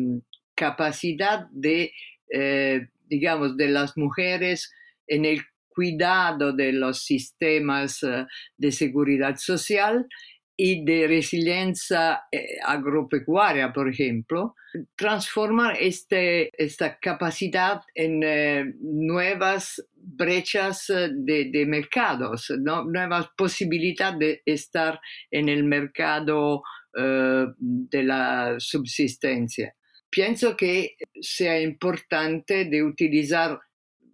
capacidad 0.56 1.47
de, 1.51 1.91
eh, 2.34 2.88
digamos, 3.06 3.58
de 3.58 3.67
las 3.67 3.95
mujeres 3.95 4.71
en 5.06 5.25
el 5.25 5.41
cuidado 5.77 6.53
de 6.53 6.73
los 6.73 7.03
sistemas 7.03 8.01
eh, 8.01 8.25
de 8.57 8.71
seguridad 8.71 9.35
social 9.37 10.07
y 10.55 10.83
de 10.83 11.05
resiliencia 11.07 12.23
eh, 12.31 12.57
agropecuaria, 12.65 13.71
por 13.71 13.87
ejemplo, 13.87 14.55
transformar 14.95 15.77
este, 15.79 16.49
esta 16.57 16.97
capacidad 16.97 17.81
en 17.93 18.23
eh, 18.23 18.73
nuevas 18.79 19.87
brechas 19.93 20.87
de, 20.87 21.65
mercados, 21.67 22.51
nuevas 22.57 23.27
posibilidades 23.37 24.17
de 24.17 24.41
estar 24.45 24.99
en 25.29 25.49
el 25.49 25.63
mercado 25.63 26.63
de 26.93 28.03
la 28.03 28.55
subsistencia. 28.57 29.75
Pienso 30.09 30.55
que 30.57 30.95
sea 31.21 31.61
importante 31.61 32.65
de 32.65 32.81
utilizar 32.81 33.59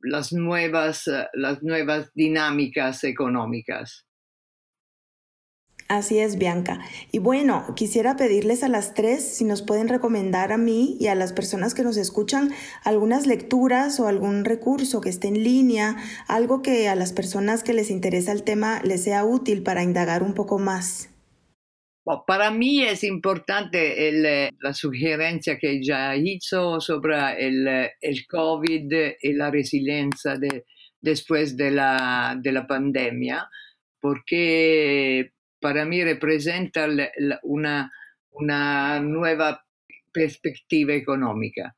las 0.04 0.32
nuevas, 0.34 1.08
eh, 1.08 1.28
las 1.34 1.64
nuevas 1.64 2.12
dinámicas 2.14 3.04
económicas. 3.04 4.06
Así 5.90 6.18
es, 6.18 6.38
Bianca. 6.38 6.80
Y 7.12 7.20
bueno, 7.20 7.74
quisiera 7.76 8.16
pedirles 8.16 8.64
a 8.64 8.70
las 8.70 8.94
tres 8.94 9.24
si 9.24 9.44
nos 9.44 9.62
pueden 9.62 9.90
recomendar 9.90 10.52
a 10.52 10.58
mí 10.58 10.98
y 11.00 11.08
a 11.08 11.16
las 11.16 11.34
personas 11.34 11.74
que 11.74 11.84
nos 11.84 11.98
escuchan 11.98 12.52
algunas 12.84 13.28
lecturas 13.28 14.00
o 14.00 14.08
algún 14.08 14.46
recurso 14.46 15.02
que 15.02 15.10
esté 15.10 15.28
en 15.28 15.44
línea, 15.44 15.98
algo 16.28 16.62
que 16.62 16.88
a 16.88 16.96
las 16.96 17.14
personas 17.14 17.64
que 17.64 17.74
les 17.74 17.92
interesa 17.92 18.32
el 18.32 18.44
tema 18.44 18.82
les 18.84 19.04
sea 19.04 19.26
útil 19.26 19.62
para 19.62 19.84
indagar 19.84 20.24
un 20.24 20.34
poco 20.34 20.58
más. 20.58 21.13
Para 22.28 22.52
mí 22.52 22.84
es 22.84 23.04
importante 23.06 24.10
eh, 24.10 24.50
la 24.60 24.74
sugerencia 24.74 25.58
que 25.58 25.82
ya 25.82 26.16
hizo 26.18 26.82
sobre 26.82 27.16
el, 27.46 27.90
el 28.02 28.28
COVID 28.28 28.94
y 29.22 29.34
la 29.34 29.50
resiliencia 29.50 30.36
de, 30.36 30.66
después 31.00 31.56
de 31.56 31.72
la, 31.72 32.38
de 32.42 32.52
la 32.52 32.68
pandemia, 32.68 33.48
porque 34.02 35.32
para 35.62 35.86
mí 35.86 36.04
representa 36.04 36.88
una, 37.44 37.90
una 38.32 39.00
nueva 39.00 39.64
perspectiva 40.12 40.94
económica. 40.94 41.76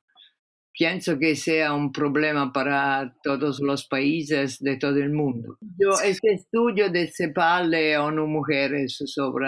Pienso 0.71 1.17
que 1.17 1.35
sea 1.35 1.73
un 1.73 1.91
problema 1.91 2.51
para 2.51 3.15
todos 3.23 3.61
los 3.61 3.87
países 3.87 4.59
de 4.59 4.77
todo 4.77 4.97
el 4.97 5.11
mundo. 5.11 5.57
Yo, 5.61 5.91
este 6.03 6.33
estudio 6.33 6.89
de 6.89 7.07
CEPAL 7.07 7.73
ONU 7.99 8.27
Mujeres 8.27 8.97
sobre 9.05 9.47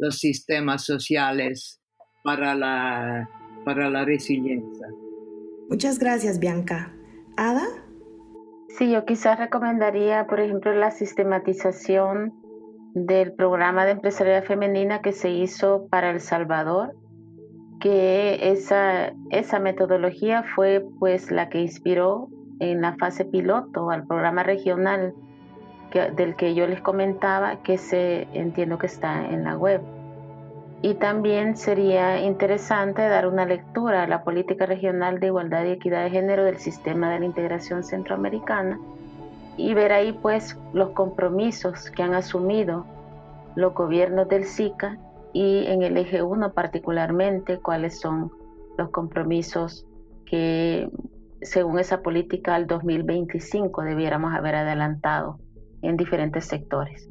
los 0.00 0.18
sistemas 0.18 0.84
sociales 0.84 1.80
para 2.24 2.54
la, 2.54 3.28
para 3.64 3.88
la 3.90 4.04
resiliencia. 4.04 4.88
Muchas 5.68 5.98
gracias, 5.98 6.38
Bianca. 6.40 6.92
¿Ada? 7.36 7.66
Sí, 8.76 8.90
yo 8.90 9.04
quizás 9.04 9.38
recomendaría, 9.38 10.26
por 10.26 10.40
ejemplo, 10.40 10.72
la 10.72 10.90
sistematización 10.90 12.32
del 12.94 13.32
programa 13.34 13.84
de 13.84 13.92
empresarial 13.92 14.42
femenina 14.42 15.00
que 15.00 15.12
se 15.12 15.30
hizo 15.30 15.86
para 15.90 16.10
El 16.10 16.20
Salvador, 16.20 16.94
que 17.80 18.50
esa, 18.50 19.12
esa 19.30 19.60
metodología 19.60 20.44
fue 20.54 20.84
pues 20.98 21.30
la 21.30 21.48
que 21.48 21.60
inspiró 21.60 22.28
en 22.58 22.80
la 22.80 22.96
fase 22.96 23.24
piloto 23.24 23.90
al 23.90 24.06
programa 24.06 24.42
regional 24.42 25.14
del 25.90 26.36
que 26.36 26.54
yo 26.54 26.66
les 26.66 26.80
comentaba, 26.80 27.56
que 27.62 27.78
se 27.78 28.28
entiendo 28.32 28.78
que 28.78 28.86
está 28.86 29.28
en 29.28 29.44
la 29.44 29.56
web. 29.56 29.80
Y 30.82 30.94
también 30.94 31.56
sería 31.56 32.22
interesante 32.22 33.02
dar 33.02 33.26
una 33.26 33.44
lectura 33.44 34.04
a 34.04 34.06
la 34.06 34.24
política 34.24 34.64
regional 34.64 35.20
de 35.20 35.26
igualdad 35.26 35.64
y 35.64 35.72
equidad 35.72 36.04
de 36.04 36.10
género 36.10 36.44
del 36.44 36.56
sistema 36.56 37.10
de 37.10 37.20
la 37.20 37.26
integración 37.26 37.84
centroamericana 37.84 38.78
y 39.58 39.74
ver 39.74 39.92
ahí 39.92 40.12
pues 40.12 40.56
los 40.72 40.90
compromisos 40.90 41.90
que 41.90 42.02
han 42.02 42.14
asumido 42.14 42.86
los 43.56 43.74
gobiernos 43.74 44.28
del 44.28 44.44
SICA 44.44 44.96
y 45.34 45.66
en 45.66 45.82
el 45.82 45.98
eje 45.98 46.22
1 46.22 46.52
particularmente 46.52 47.58
cuáles 47.58 48.00
son 48.00 48.32
los 48.78 48.88
compromisos 48.90 49.86
que 50.24 50.88
según 51.42 51.78
esa 51.78 52.00
política 52.00 52.54
al 52.54 52.66
2025 52.66 53.82
debiéramos 53.82 54.32
haber 54.32 54.54
adelantado 54.54 55.38
en 55.82 55.96
diferentes 55.96 56.44
sectores. 56.46 57.08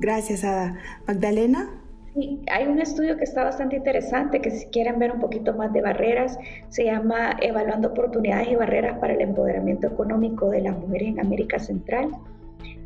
Gracias, 0.00 0.44
Ada. 0.44 0.76
Magdalena. 1.06 1.82
Sí, 2.14 2.40
hay 2.50 2.66
un 2.66 2.80
estudio 2.80 3.16
que 3.16 3.24
está 3.24 3.44
bastante 3.44 3.76
interesante, 3.76 4.40
que 4.40 4.50
si 4.50 4.66
quieren 4.66 4.98
ver 4.98 5.12
un 5.12 5.20
poquito 5.20 5.54
más 5.54 5.72
de 5.72 5.82
barreras, 5.82 6.38
se 6.68 6.84
llama 6.84 7.36
Evaluando 7.40 7.88
oportunidades 7.88 8.48
y 8.48 8.56
barreras 8.56 8.98
para 8.98 9.14
el 9.14 9.20
empoderamiento 9.20 9.86
económico 9.88 10.50
de 10.50 10.62
las 10.62 10.76
mujeres 10.78 11.08
en 11.08 11.20
América 11.20 11.58
Central. 11.58 12.10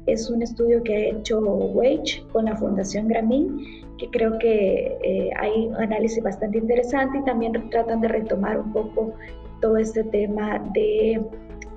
Es 0.07 0.29
un 0.29 0.43
estudio 0.43 0.83
que 0.83 0.97
ha 0.97 1.01
hecho 1.11 1.41
Wage 1.41 2.25
con 2.33 2.47
la 2.47 2.57
Fundación 2.57 3.09
Grameen, 3.09 3.59
que 3.99 4.11
creo 4.11 4.39
que 4.39 4.99
eh, 5.03 5.31
hay 5.39 5.69
un 5.69 5.77
análisis 5.77 6.23
bastante 6.23 6.59
interesante 6.59 7.19
y 7.19 7.25
también 7.25 7.53
tratan 7.71 8.01
de 8.01 8.09
retomar 8.09 8.59
un 8.59 8.73
poco 8.73 9.15
todo 9.61 9.77
este 9.77 10.03
tema 10.05 10.59
de, 10.75 11.23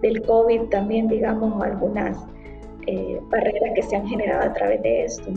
del 0.05 0.21
COVID, 0.21 0.63
también 0.69 1.07
digamos 1.07 1.61
algunas 1.63 2.17
eh, 2.87 3.19
barreras 3.29 3.71
que 3.75 3.83
se 3.83 3.95
han 3.95 4.07
generado 4.07 4.49
a 4.49 4.53
través 4.53 4.81
de 4.83 5.05
esto. 5.05 5.31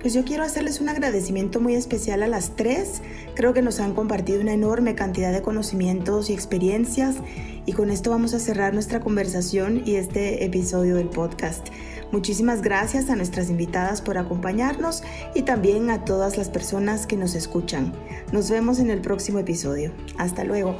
Pues 0.00 0.14
yo 0.14 0.24
quiero 0.24 0.44
hacerles 0.44 0.80
un 0.80 0.88
agradecimiento 0.88 1.60
muy 1.60 1.74
especial 1.74 2.22
a 2.22 2.28
las 2.28 2.54
tres. 2.54 3.02
Creo 3.34 3.52
que 3.52 3.62
nos 3.62 3.80
han 3.80 3.94
compartido 3.94 4.40
una 4.40 4.52
enorme 4.52 4.94
cantidad 4.94 5.32
de 5.32 5.42
conocimientos 5.42 6.30
y 6.30 6.34
experiencias 6.34 7.16
y 7.66 7.72
con 7.72 7.90
esto 7.90 8.10
vamos 8.10 8.32
a 8.32 8.38
cerrar 8.38 8.74
nuestra 8.74 9.00
conversación 9.00 9.82
y 9.84 9.96
este 9.96 10.44
episodio 10.44 10.94
del 10.96 11.08
podcast. 11.08 11.68
Muchísimas 12.12 12.62
gracias 12.62 13.10
a 13.10 13.16
nuestras 13.16 13.50
invitadas 13.50 14.00
por 14.00 14.18
acompañarnos 14.18 15.02
y 15.34 15.42
también 15.42 15.90
a 15.90 16.04
todas 16.04 16.38
las 16.38 16.48
personas 16.48 17.06
que 17.06 17.16
nos 17.16 17.34
escuchan. 17.34 17.92
Nos 18.32 18.50
vemos 18.50 18.78
en 18.78 18.90
el 18.90 19.00
próximo 19.00 19.40
episodio. 19.40 19.92
Hasta 20.16 20.44
luego. 20.44 20.76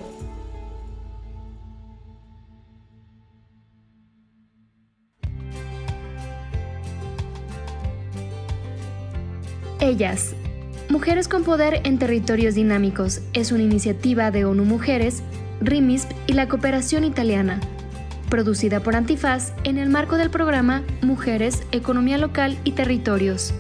Ellas. 9.88 10.34
Mujeres 10.90 11.28
con 11.28 11.44
Poder 11.44 11.80
en 11.84 11.98
Territorios 11.98 12.54
Dinámicos 12.54 13.22
es 13.32 13.52
una 13.52 13.62
iniciativa 13.62 14.30
de 14.30 14.44
ONU 14.44 14.66
Mujeres, 14.66 15.22
RIMISP 15.62 16.10
y 16.26 16.34
la 16.34 16.46
Cooperación 16.46 17.04
Italiana, 17.04 17.58
producida 18.28 18.80
por 18.80 18.96
Antifaz 18.96 19.54
en 19.64 19.78
el 19.78 19.88
marco 19.88 20.18
del 20.18 20.28
programa 20.28 20.82
Mujeres, 21.00 21.62
Economía 21.72 22.18
Local 22.18 22.58
y 22.64 22.72
Territorios. 22.72 23.54